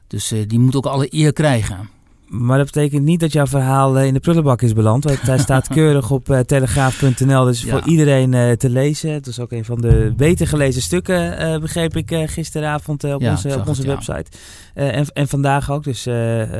dus 0.06 0.34
die 0.46 0.58
moet 0.58 0.76
ook 0.76 0.86
alle 0.86 1.06
eer 1.10 1.32
krijgen. 1.32 1.88
Maar 2.28 2.56
dat 2.56 2.66
betekent 2.66 3.04
niet 3.04 3.20
dat 3.20 3.32
jouw 3.32 3.46
verhaal 3.46 3.98
uh, 3.98 4.06
in 4.06 4.14
de 4.14 4.20
prullenbak 4.20 4.62
is 4.62 4.72
beland. 4.72 5.04
Want 5.04 5.22
hij 5.22 5.38
staat 5.38 5.68
keurig 5.78 6.10
op 6.10 6.28
uh, 6.28 6.38
telegraaf.nl. 6.38 7.44
Dus 7.44 7.62
ja. 7.62 7.70
voor 7.70 7.88
iedereen 7.88 8.32
uh, 8.32 8.52
te 8.52 8.70
lezen. 8.70 9.12
Het 9.12 9.26
is 9.26 9.40
ook 9.40 9.52
een 9.52 9.64
van 9.64 9.80
de 9.80 10.12
beter 10.16 10.46
gelezen 10.46 10.82
stukken, 10.82 11.60
begreep 11.60 11.96
ik 11.96 12.30
gisteravond 12.30 13.04
op 13.04 13.20
ja, 13.20 13.30
onze, 13.30 13.48
op 13.48 13.68
onze 13.68 13.80
het, 13.80 13.90
website. 13.90 14.30
en, 14.74 15.06
en 15.12 15.28
vandaag 15.28 15.70
ook. 15.70 15.84
Dus 15.84 16.06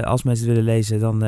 als 0.03 0.23
mensen 0.23 0.47
het 0.47 0.57
willen 0.57 0.75
lezen, 0.75 1.01
dan 1.01 1.25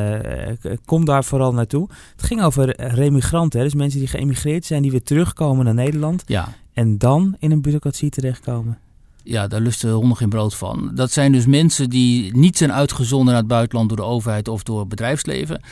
kom 0.85 1.05
daar 1.05 1.24
vooral 1.24 1.53
naartoe. 1.53 1.88
Het 2.12 2.22
ging 2.22 2.42
over 2.42 2.81
remigranten. 2.94 3.61
Dus 3.61 3.74
mensen 3.74 3.98
die 3.98 4.09
geëmigreerd 4.09 4.64
zijn, 4.64 4.83
die 4.83 4.90
weer 4.90 5.03
terugkomen 5.03 5.64
naar 5.64 5.74
Nederland. 5.74 6.22
Ja. 6.26 6.48
En 6.72 6.98
dan 6.98 7.37
in 7.38 7.50
een 7.50 7.62
bureaucratie 7.62 8.11
terechtkomen. 8.11 8.79
Ja, 9.24 9.46
daar 9.46 9.61
lusten 9.61 9.90
honden 9.90 10.16
geen 10.16 10.28
brood 10.28 10.54
van. 10.54 10.90
Dat 10.94 11.12
zijn 11.12 11.33
dus 11.33 11.46
mensen 11.46 11.90
die 11.90 12.37
niet 12.37 12.56
zijn 12.56 12.72
uitgezonden 12.72 13.26
naar 13.26 13.37
het 13.42 13.46
buitenland 13.46 13.88
door 13.88 13.98
de 13.98 14.04
overheid 14.04 14.48
of 14.48 14.62
door 14.62 14.87
bedrijfsleven. 14.87 15.62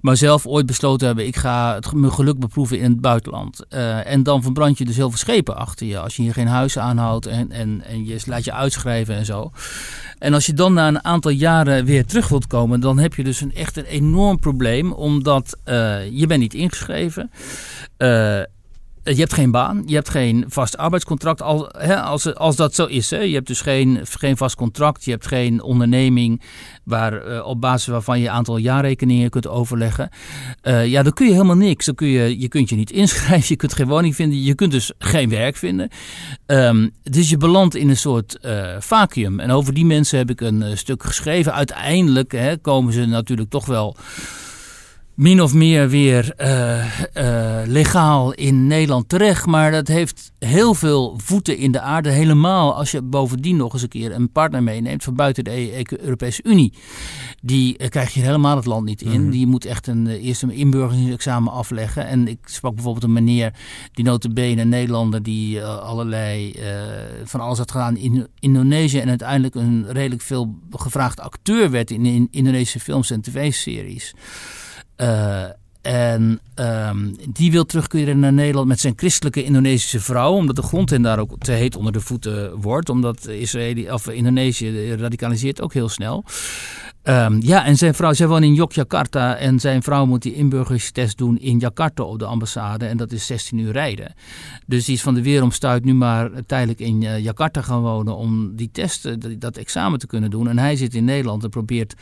Maar 0.00 0.16
zelf 0.16 0.46
ooit 0.46 0.66
besloten 0.66 1.06
hebben, 1.06 1.26
ik 1.26 1.36
ga 1.36 1.74
het, 1.74 1.92
mijn 1.92 2.12
geluk 2.12 2.38
beproeven 2.38 2.78
in 2.78 2.90
het 2.90 3.00
buitenland. 3.00 3.64
Uh, 3.70 4.06
en 4.06 4.22
dan 4.22 4.42
verbrand 4.42 4.78
je 4.78 4.84
dus 4.84 4.96
heel 4.96 5.08
veel 5.08 5.18
schepen 5.18 5.56
achter 5.56 5.86
je. 5.86 5.98
Als 5.98 6.16
je 6.16 6.22
hier 6.22 6.32
geen 6.32 6.46
huis 6.46 6.78
aanhoudt 6.78 7.26
en, 7.26 7.50
en, 7.52 7.82
en 7.84 8.06
je 8.06 8.20
laat 8.24 8.44
je 8.44 8.52
uitschrijven 8.52 9.14
en 9.14 9.24
zo. 9.24 9.50
En 10.18 10.34
als 10.34 10.46
je 10.46 10.54
dan 10.54 10.72
na 10.72 10.88
een 10.88 11.04
aantal 11.04 11.30
jaren 11.30 11.84
weer 11.84 12.06
terug 12.06 12.28
wilt 12.28 12.46
komen, 12.46 12.80
dan 12.80 12.98
heb 12.98 13.14
je 13.14 13.24
dus 13.24 13.40
een, 13.40 13.54
echt 13.54 13.76
een 13.76 13.84
enorm 13.84 14.38
probleem. 14.38 14.92
Omdat 14.92 15.58
uh, 15.64 16.10
je 16.10 16.26
bent 16.26 16.40
niet 16.40 16.54
ingeschreven. 16.54 17.30
Uh, 17.98 18.40
je 19.14 19.20
hebt 19.20 19.32
geen 19.32 19.50
baan, 19.50 19.82
je 19.86 19.94
hebt 19.94 20.08
geen 20.08 20.44
vast 20.48 20.76
arbeidscontract. 20.76 21.42
Al, 21.42 21.68
hè, 21.78 22.00
als, 22.00 22.34
als 22.34 22.56
dat 22.56 22.74
zo 22.74 22.84
is, 22.84 23.10
hè. 23.10 23.18
je 23.18 23.34
hebt 23.34 23.46
dus 23.46 23.60
geen, 23.60 24.00
geen 24.02 24.36
vast 24.36 24.56
contract, 24.56 25.04
je 25.04 25.10
hebt 25.10 25.26
geen 25.26 25.62
onderneming 25.62 26.42
waar, 26.84 27.28
uh, 27.28 27.46
op 27.46 27.60
basis 27.60 27.86
waarvan 27.86 28.20
je 28.20 28.30
aantal 28.30 28.56
jaarrekeningen 28.56 29.30
kunt 29.30 29.46
overleggen. 29.46 30.08
Uh, 30.62 30.86
ja, 30.86 31.02
dan 31.02 31.12
kun 31.12 31.26
je 31.26 31.32
helemaal 31.32 31.56
niks. 31.56 31.86
Dan 31.86 31.94
kun 31.94 32.06
je, 32.06 32.40
je 32.40 32.48
kunt 32.48 32.68
je 32.68 32.76
niet 32.76 32.90
inschrijven, 32.90 33.48
je 33.54 33.56
kunt 33.56 33.74
geen 33.74 33.86
woning 33.86 34.14
vinden, 34.14 34.42
je 34.42 34.54
kunt 34.54 34.72
dus 34.72 34.92
geen 34.98 35.28
werk 35.28 35.56
vinden. 35.56 35.88
Um, 36.46 36.90
dus 37.02 37.30
je 37.30 37.36
belandt 37.36 37.74
in 37.74 37.88
een 37.88 37.96
soort 37.96 38.38
uh, 38.42 38.76
vacuüm. 38.78 39.40
En 39.40 39.50
over 39.50 39.74
die 39.74 39.86
mensen 39.86 40.18
heb 40.18 40.30
ik 40.30 40.40
een 40.40 40.78
stuk 40.78 41.02
geschreven. 41.02 41.54
Uiteindelijk 41.54 42.32
hè, 42.32 42.56
komen 42.56 42.92
ze 42.92 43.06
natuurlijk 43.06 43.50
toch 43.50 43.66
wel 43.66 43.96
min 45.18 45.42
of 45.42 45.54
meer 45.54 45.88
weer 45.88 46.34
uh, 46.36 47.00
uh, 47.14 47.60
legaal 47.66 48.32
in 48.32 48.66
Nederland 48.66 49.08
terecht. 49.08 49.46
Maar 49.46 49.70
dat 49.70 49.88
heeft 49.88 50.32
heel 50.38 50.74
veel 50.74 51.18
voeten 51.24 51.56
in 51.56 51.72
de 51.72 51.80
aarde. 51.80 52.08
Helemaal 52.08 52.74
als 52.74 52.90
je 52.90 53.02
bovendien 53.02 53.56
nog 53.56 53.72
eens 53.72 53.82
een 53.82 53.88
keer 53.88 54.12
een 54.12 54.32
partner 54.32 54.62
meeneemt 54.62 55.04
van 55.04 55.14
buiten 55.14 55.44
de 55.44 55.84
Europese 56.00 56.42
Unie. 56.44 56.72
Die 57.42 57.78
uh, 57.78 57.88
krijg 57.88 58.14
je 58.14 58.20
helemaal 58.20 58.56
het 58.56 58.66
land 58.66 58.84
niet 58.84 59.02
in. 59.02 59.10
Mm 59.10 59.16
-hmm. 59.16 59.30
Die 59.30 59.46
moet 59.46 59.64
echt 59.64 59.86
een, 59.86 60.06
eerst 60.06 60.42
een 60.42 60.50
inburgeringsexamen 60.50 61.52
afleggen. 61.52 62.06
En 62.06 62.28
ik 62.28 62.38
sprak 62.44 62.74
bijvoorbeeld 62.74 63.04
een 63.04 63.12
meneer, 63.12 63.54
die 63.92 64.04
notabene 64.04 64.62
een 64.62 64.68
Nederlander, 64.68 65.22
die 65.22 65.64
allerlei 65.64 66.54
van 67.24 67.40
alles 67.40 67.58
had 67.58 67.70
gedaan 67.70 67.96
in 67.96 68.26
Indonesië. 68.40 68.98
En 68.98 69.08
uiteindelijk 69.08 69.54
een 69.54 69.86
redelijk 69.88 70.22
veel 70.22 70.58
gevraagd 70.70 71.20
acteur 71.20 71.70
werd 71.70 71.90
in, 71.90 72.06
in 72.06 72.28
Indonesische 72.30 72.80
films 72.80 73.10
en 73.10 73.20
tv-series. 73.20 74.14
Uh, 75.00 75.44
en 75.82 76.40
um, 76.54 77.16
die 77.32 77.50
wil 77.50 77.64
terugkeren 77.64 78.18
naar 78.18 78.32
Nederland 78.32 78.68
met 78.68 78.80
zijn 78.80 78.92
christelijke 78.96 79.44
Indonesische 79.44 80.00
vrouw. 80.00 80.32
Omdat 80.32 80.56
de 80.56 80.62
grond 80.62 80.90
hen 80.90 81.02
daar 81.02 81.18
ook 81.18 81.38
te 81.38 81.52
heet 81.52 81.76
onder 81.76 81.92
de 81.92 82.00
voeten 82.00 82.60
wordt. 82.60 82.88
Omdat 82.88 83.28
Israël, 83.28 83.94
of 83.94 84.08
Indonesië 84.08 84.94
radicaliseert 84.94 85.60
ook 85.60 85.72
heel 85.72 85.88
snel. 85.88 86.24
Um, 87.02 87.40
ja, 87.42 87.64
en 87.64 87.76
zijn 87.76 87.94
vrouw, 87.94 88.12
zij 88.12 88.26
woont 88.26 88.44
in 88.44 88.54
Yogyakarta. 88.54 89.36
En 89.36 89.60
zijn 89.60 89.82
vrouw 89.82 90.06
moet 90.06 90.22
die 90.22 90.34
inburgeringstest 90.34 91.18
doen 91.18 91.38
in 91.38 91.58
Jakarta 91.58 92.02
op 92.02 92.18
de 92.18 92.24
ambassade. 92.24 92.86
En 92.86 92.96
dat 92.96 93.12
is 93.12 93.26
16 93.26 93.58
uur 93.58 93.72
rijden. 93.72 94.14
Dus 94.66 94.84
die 94.84 94.94
is 94.94 95.02
van 95.02 95.14
de 95.14 95.22
weeromstuit 95.22 95.84
nu 95.84 95.94
maar 95.94 96.30
tijdelijk 96.46 96.80
in 96.80 97.02
uh, 97.02 97.18
Jakarta 97.18 97.62
gaan 97.62 97.80
wonen. 97.80 98.16
Om 98.16 98.56
die 98.56 98.70
test, 98.72 99.02
dat, 99.02 99.40
dat 99.40 99.56
examen 99.56 99.98
te 99.98 100.06
kunnen 100.06 100.30
doen. 100.30 100.48
En 100.48 100.58
hij 100.58 100.76
zit 100.76 100.94
in 100.94 101.04
Nederland 101.04 101.44
en 101.44 101.50
probeert 101.50 101.94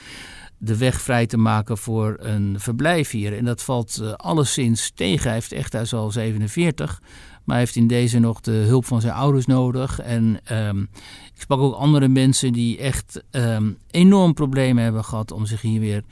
de 0.59 0.77
weg 0.77 1.01
vrij 1.01 1.27
te 1.27 1.37
maken 1.37 1.79
voor 1.79 2.17
een 2.19 2.61
verblijf 2.61 3.11
hier. 3.11 3.37
En 3.37 3.45
dat 3.45 3.63
valt 3.63 3.99
uh, 4.03 4.13
alleszins 4.13 4.93
tegen. 4.95 5.25
Hij 5.25 5.33
heeft 5.33 5.53
echt, 5.53 5.73
hij 5.73 5.83
is 5.83 5.93
al 5.93 6.11
47, 6.11 7.01
maar 7.45 7.57
hij 7.57 7.65
heeft 7.65 7.77
in 7.77 7.87
deze 7.87 8.19
nog 8.19 8.41
de 8.41 8.51
hulp 8.51 8.85
van 8.85 9.01
zijn 9.01 9.15
ouders 9.15 9.47
nodig. 9.47 10.01
En 10.01 10.41
um, 10.53 10.89
ik 11.35 11.41
sprak 11.41 11.61
ook 11.61 11.75
andere 11.75 12.09
mensen 12.09 12.53
die 12.53 12.79
echt 12.79 13.23
um, 13.31 13.79
enorm 13.91 14.35
problemen 14.35 14.83
hebben 14.83 15.05
gehad 15.05 15.33
om 15.33 15.47
zich 15.47 15.61
hier 15.61 15.81
weer 15.81 16.03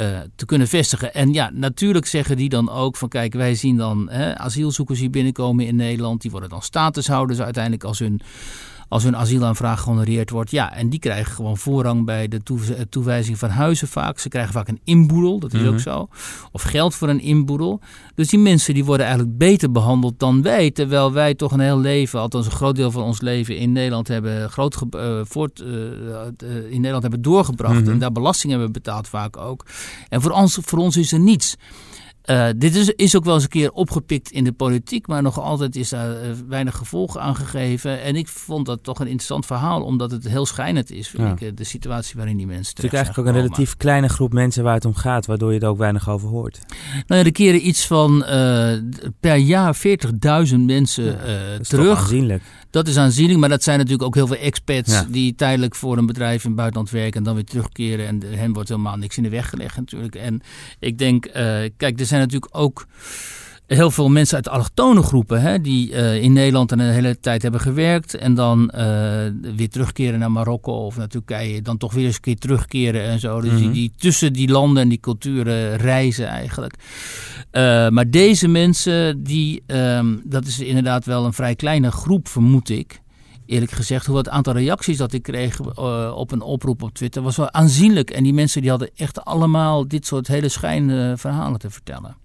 uh, 0.00 0.18
te 0.36 0.46
kunnen 0.46 0.68
vestigen. 0.68 1.14
En 1.14 1.32
ja, 1.32 1.50
natuurlijk 1.54 2.06
zeggen 2.06 2.36
die 2.36 2.48
dan 2.48 2.70
ook 2.70 2.96
van 2.96 3.08
kijk, 3.08 3.32
wij 3.34 3.54
zien 3.54 3.76
dan 3.76 4.10
hè, 4.10 4.38
asielzoekers 4.38 4.98
hier 4.98 5.10
binnenkomen 5.10 5.66
in 5.66 5.76
Nederland. 5.76 6.22
Die 6.22 6.30
worden 6.30 6.48
dan 6.48 6.62
statushouders 6.62 7.40
uiteindelijk 7.40 7.84
als 7.84 7.98
hun 7.98 8.20
als 8.90 9.02
hun 9.02 9.16
asielaanvraag 9.16 9.80
gehonoreerd 9.80 10.30
wordt. 10.30 10.50
Ja, 10.50 10.74
en 10.74 10.88
die 10.88 10.98
krijgen 10.98 11.32
gewoon 11.34 11.56
voorrang 11.56 12.04
bij 12.04 12.28
de 12.28 12.40
toewijzing 12.88 13.38
van 13.38 13.48
huizen 13.48 13.88
vaak. 13.88 14.18
Ze 14.18 14.28
krijgen 14.28 14.52
vaak 14.52 14.68
een 14.68 14.80
inboedel, 14.84 15.38
dat 15.38 15.52
is 15.52 15.58
mm 15.58 15.64
-hmm. 15.64 15.74
ook 15.74 15.80
zo. 15.80 16.08
Of 16.52 16.62
geld 16.62 16.94
voor 16.94 17.08
een 17.08 17.20
inboedel. 17.20 17.80
Dus 18.14 18.28
die 18.28 18.38
mensen 18.38 18.74
die 18.74 18.84
worden 18.84 19.06
eigenlijk 19.06 19.38
beter 19.38 19.72
behandeld 19.72 20.18
dan 20.18 20.42
wij. 20.42 20.70
Terwijl 20.70 21.12
wij 21.12 21.34
toch 21.34 21.52
een 21.52 21.60
heel 21.60 21.78
leven, 21.78 22.20
althans 22.20 22.46
een 22.46 22.52
groot 22.52 22.76
deel 22.76 22.90
van 22.90 23.02
ons 23.02 23.20
leven 23.20 23.56
in 23.56 23.72
Nederland 23.72 24.08
hebben, 24.08 24.50
groot, 24.50 24.80
uh, 24.96 25.20
voort, 25.22 25.60
uh, 25.60 25.68
in 26.70 26.76
Nederland 26.76 27.02
hebben 27.02 27.22
doorgebracht. 27.22 27.74
Mm 27.74 27.82
-hmm. 27.82 27.92
En 27.92 27.98
daar 27.98 28.12
belasting 28.12 28.52
hebben 28.52 28.72
betaald 28.72 29.08
vaak 29.08 29.36
ook. 29.36 29.66
En 30.08 30.20
voor 30.20 30.30
ons, 30.30 30.58
voor 30.60 30.78
ons 30.78 30.96
is 30.96 31.12
er 31.12 31.20
niets. 31.20 31.56
Uh, 32.30 32.48
dit 32.56 32.74
is, 32.74 32.88
is, 32.88 33.16
ook 33.16 33.24
wel 33.24 33.34
eens 33.34 33.42
een 33.42 33.48
keer 33.48 33.72
opgepikt 33.72 34.30
in 34.30 34.44
de 34.44 34.52
politiek, 34.52 35.06
maar 35.06 35.22
nog 35.22 35.40
altijd 35.40 35.76
is 35.76 35.88
daar 35.88 36.10
uh, 36.10 36.30
weinig 36.48 36.76
gevolg 36.76 37.18
aan 37.18 37.36
gegeven. 37.36 38.02
En 38.02 38.16
ik 38.16 38.28
vond 38.28 38.66
dat 38.66 38.82
toch 38.82 38.98
een 38.98 39.06
interessant 39.06 39.46
verhaal, 39.46 39.82
omdat 39.82 40.10
het 40.10 40.28
heel 40.28 40.46
schijnend 40.46 40.90
is, 40.90 41.08
vind 41.08 41.40
ja. 41.40 41.46
ik, 41.46 41.56
de 41.56 41.64
situatie 41.64 42.16
waarin 42.16 42.36
die 42.36 42.46
mensen 42.46 42.74
terecht 42.74 42.92
Het 42.92 43.00
is 43.00 43.06
eigenlijk 43.06 43.28
ook 43.28 43.34
een 43.34 43.40
relatief 43.40 43.76
kleine 43.76 44.08
groep 44.08 44.32
mensen 44.32 44.64
waar 44.64 44.74
het 44.74 44.84
om 44.84 44.94
gaat, 44.94 45.26
waardoor 45.26 45.52
je 45.52 45.60
er 45.60 45.68
ook 45.68 45.78
weinig 45.78 46.08
over 46.08 46.28
hoort. 46.28 46.58
Nou 47.06 47.20
ja, 47.20 47.26
er 47.26 47.32
keren 47.32 47.66
iets 47.66 47.86
van 47.86 48.24
uh, 48.28 48.72
per 49.20 49.36
jaar 49.36 49.76
40.000 49.76 50.56
mensen 50.56 51.04
ja, 51.04 51.56
dat 51.56 51.68
terug. 51.68 51.98
aanzienlijk. 51.98 52.42
Dat 52.70 52.88
is 52.88 52.96
aanzienlijk, 52.96 53.38
maar 53.38 53.48
dat 53.48 53.62
zijn 53.62 53.78
natuurlijk 53.78 54.04
ook 54.04 54.14
heel 54.14 54.26
veel 54.26 54.36
expats 54.36 54.92
ja. 54.92 55.06
die 55.08 55.34
tijdelijk 55.34 55.74
voor 55.74 55.98
een 55.98 56.06
bedrijf 56.06 56.42
in 56.42 56.48
het 56.48 56.56
buitenland 56.56 56.90
werken 56.90 57.18
en 57.18 57.22
dan 57.22 57.34
weer 57.34 57.44
terugkeren. 57.44 58.06
En 58.06 58.22
hen 58.38 58.52
wordt 58.52 58.68
helemaal 58.68 58.96
niks 58.96 59.16
in 59.16 59.22
de 59.22 59.28
weg 59.28 59.48
gelegd 59.48 59.76
natuurlijk. 59.76 60.14
En 60.14 60.42
ik 60.78 60.98
denk, 60.98 61.26
uh, 61.26 61.32
kijk, 61.76 62.00
er 62.00 62.06
zijn 62.06 62.20
natuurlijk 62.20 62.56
ook 62.56 62.86
heel 63.76 63.90
veel 63.90 64.08
mensen 64.08 64.36
uit 64.36 64.48
allochtone 64.48 65.02
groepen 65.02 65.40
hè, 65.40 65.60
die 65.60 65.90
uh, 65.90 66.22
in 66.22 66.32
Nederland 66.32 66.72
een 66.72 66.80
hele 66.80 67.20
tijd 67.20 67.42
hebben 67.42 67.60
gewerkt 67.60 68.14
en 68.14 68.34
dan 68.34 68.72
uh, 68.74 68.80
weer 69.56 69.68
terugkeren 69.68 70.18
naar 70.18 70.30
Marokko 70.30 70.72
of 70.72 70.96
naar 70.96 71.08
Turkije, 71.08 71.62
dan 71.62 71.76
toch 71.76 71.92
weer 71.92 72.04
eens 72.04 72.14
een 72.14 72.20
keer 72.20 72.38
terugkeren 72.38 73.02
en 73.02 73.20
zo. 73.20 73.40
Dus 73.40 73.50
mm 73.50 73.56
-hmm. 73.56 73.72
die, 73.72 73.72
die, 73.72 73.92
tussen 73.96 74.32
die 74.32 74.48
landen 74.48 74.82
en 74.82 74.88
die 74.88 75.00
culturen 75.00 75.76
reizen 75.76 76.26
eigenlijk. 76.26 76.74
Uh, 77.52 77.88
maar 77.88 78.10
deze 78.10 78.48
mensen, 78.48 79.22
die, 79.22 79.62
um, 79.66 80.22
dat 80.24 80.46
is 80.46 80.60
inderdaad 80.60 81.04
wel 81.04 81.24
een 81.24 81.32
vrij 81.32 81.54
kleine 81.54 81.90
groep, 81.90 82.28
vermoed 82.28 82.68
ik 82.68 83.00
eerlijk 83.46 83.72
gezegd, 83.72 84.06
hoe 84.06 84.16
het 84.16 84.28
aantal 84.28 84.52
reacties 84.52 84.96
dat 84.96 85.12
ik 85.12 85.22
kreeg 85.22 85.60
uh, 85.60 86.12
op 86.16 86.32
een 86.32 86.42
oproep 86.42 86.82
op 86.82 86.94
Twitter 86.94 87.22
was 87.22 87.36
wel 87.36 87.52
aanzienlijk. 87.52 88.10
En 88.10 88.22
die 88.22 88.34
mensen 88.34 88.60
die 88.60 88.70
hadden 88.70 88.90
echt 88.96 89.24
allemaal 89.24 89.88
dit 89.88 90.06
soort 90.06 90.26
hele 90.26 90.48
schijnverhalen 90.48 91.18
verhalen 91.18 91.58
te 91.58 91.70
vertellen. 91.70 92.16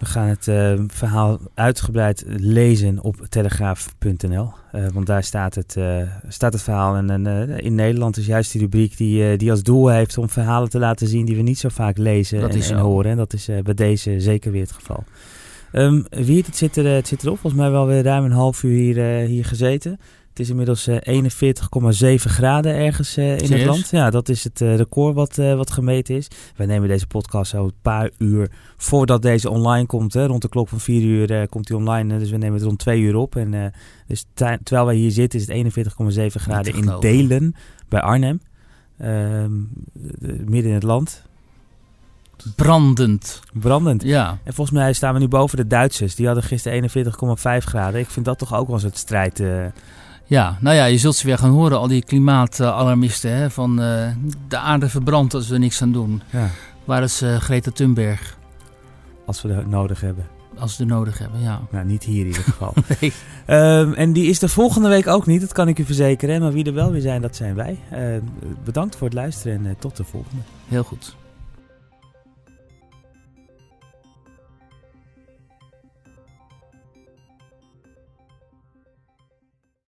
We 0.00 0.06
gaan 0.06 0.26
het 0.26 0.46
uh, 0.46 0.72
verhaal 0.86 1.38
uitgebreid 1.54 2.24
lezen 2.26 3.02
op 3.02 3.16
telegraaf.nl. 3.28 4.52
Uh, 4.74 4.86
want 4.92 5.06
daar 5.06 5.24
staat 5.24 5.54
het, 5.54 5.74
uh, 5.78 6.02
staat 6.28 6.52
het 6.52 6.62
verhaal. 6.62 6.96
En 6.96 7.26
in 7.56 7.74
Nederland 7.74 8.16
is 8.16 8.26
juist 8.26 8.52
die 8.52 8.60
rubriek 8.60 8.96
die, 8.96 9.36
die 9.36 9.50
als 9.50 9.62
doel 9.62 9.88
heeft 9.88 10.18
om 10.18 10.28
verhalen 10.28 10.70
te 10.70 10.78
laten 10.78 11.06
zien 11.06 11.24
die 11.24 11.36
we 11.36 11.42
niet 11.42 11.58
zo 11.58 11.68
vaak 11.68 11.98
lezen 11.98 12.50
en, 12.50 12.60
en, 12.60 12.78
horen. 12.78 13.10
En 13.10 13.16
dat 13.16 13.32
is 13.32 13.48
bij 13.62 13.74
deze 13.74 14.20
zeker 14.20 14.52
weer 14.52 14.62
het 14.62 14.72
geval. 14.72 15.04
Um, 15.72 16.04
wie 16.10 16.44
het 16.46 16.56
zit, 16.56 16.76
er, 16.76 16.86
het 16.86 17.08
zit 17.08 17.22
erop. 17.22 17.38
Volgens 17.38 17.62
mij 17.62 17.70
wel 17.70 17.86
weer 17.86 18.02
ruim 18.02 18.24
een 18.24 18.32
half 18.32 18.62
uur 18.62 18.76
hier, 18.78 19.26
hier 19.26 19.44
gezeten. 19.44 19.98
Het 20.40 20.48
is 20.48 20.54
inmiddels 20.54 20.88
41,7 20.88 22.30
graden 22.30 22.74
ergens 22.74 23.16
in 23.16 23.52
het 23.52 23.64
land. 23.64 23.88
Ja, 23.90 24.10
dat 24.10 24.28
is 24.28 24.44
het 24.44 24.60
record 24.60 25.14
wat, 25.14 25.36
wat 25.36 25.70
gemeten 25.70 26.14
is. 26.14 26.28
Wij 26.56 26.66
nemen 26.66 26.88
deze 26.88 27.06
podcast 27.06 27.50
zo 27.50 27.64
een 27.64 27.72
paar 27.82 28.10
uur 28.18 28.50
voordat 28.76 29.22
deze 29.22 29.50
online 29.50 29.86
komt. 29.86 30.12
Hè. 30.12 30.26
Rond 30.26 30.42
de 30.42 30.48
klok 30.48 30.68
van 30.68 30.80
4 30.80 31.02
uur 31.02 31.48
komt 31.48 31.68
hij 31.68 31.76
online. 31.76 32.18
Dus 32.18 32.30
we 32.30 32.36
nemen 32.36 32.54
het 32.54 32.64
rond 32.64 32.78
2 32.78 33.00
uur 33.00 33.16
op. 33.16 33.36
En 33.36 33.72
dus 34.06 34.24
terwijl 34.34 34.86
wij 34.86 34.94
hier 34.94 35.10
zitten 35.10 35.40
is 35.40 35.46
het 35.46 36.36
41,7 36.36 36.40
graden 36.40 36.74
in 36.74 36.96
Delen 37.00 37.54
bij 37.88 38.00
Arnhem. 38.00 38.40
Ehm, 38.98 39.52
midden 40.44 40.64
in 40.64 40.74
het 40.74 40.82
land. 40.82 41.22
Brandend. 42.56 43.40
Brandend. 43.52 44.02
Ja. 44.02 44.38
En 44.44 44.54
volgens 44.54 44.76
mij 44.76 44.92
staan 44.92 45.14
we 45.14 45.20
nu 45.20 45.28
boven 45.28 45.56
de 45.56 45.66
Duitsers. 45.66 46.14
Die 46.14 46.26
hadden 46.26 46.44
gisteren 46.44 46.90
41,5 46.90 47.64
graden. 47.64 48.00
Ik 48.00 48.10
vind 48.10 48.24
dat 48.24 48.38
toch 48.38 48.54
ook 48.54 48.66
wel 48.66 48.76
eens 48.76 48.84
het 48.84 48.98
strijd. 48.98 49.40
Uh... 49.40 49.64
Ja, 50.30 50.58
nou 50.60 50.76
ja, 50.76 50.84
je 50.84 50.98
zult 50.98 51.16
ze 51.16 51.26
weer 51.26 51.38
gaan 51.38 51.50
horen, 51.50 51.78
al 51.78 51.88
die 51.88 52.04
klimaatalarmisten. 52.04 53.30
Hè, 53.30 53.50
van 53.50 53.70
uh, 53.70 54.08
de 54.48 54.58
aarde 54.58 54.88
verbrandt 54.88 55.34
als 55.34 55.48
we 55.48 55.58
niks 55.58 55.82
aan 55.82 55.92
doen. 55.92 56.22
Ja. 56.30 56.48
Waar 56.84 57.02
is 57.02 57.22
uh, 57.22 57.36
Greta 57.36 57.70
Thunberg? 57.70 58.38
Als 59.26 59.42
we 59.42 59.52
het 59.52 59.70
nodig 59.70 60.00
hebben. 60.00 60.26
Als 60.58 60.76
we 60.76 60.82
het 60.84 60.92
nodig 60.92 61.18
hebben, 61.18 61.40
ja. 61.40 61.60
Nou, 61.70 61.86
niet 61.86 62.02
hier 62.02 62.20
in 62.20 62.26
ieder 62.26 62.42
geval. 62.42 62.74
nee. 63.00 63.12
um, 63.46 63.94
en 63.94 64.12
die 64.12 64.26
is 64.26 64.38
de 64.38 64.48
volgende 64.48 64.88
week 64.88 65.06
ook 65.06 65.26
niet, 65.26 65.40
dat 65.40 65.52
kan 65.52 65.68
ik 65.68 65.78
u 65.78 65.84
verzekeren. 65.84 66.40
Maar 66.40 66.52
wie 66.52 66.64
er 66.64 66.74
wel 66.74 66.90
weer 66.90 67.00
zijn, 67.00 67.22
dat 67.22 67.36
zijn 67.36 67.54
wij. 67.54 67.78
Uh, 67.92 68.22
bedankt 68.64 68.96
voor 68.96 69.06
het 69.06 69.16
luisteren 69.16 69.66
en 69.66 69.76
tot 69.78 69.96
de 69.96 70.04
volgende. 70.04 70.42
Heel 70.68 70.84
goed. 70.84 71.16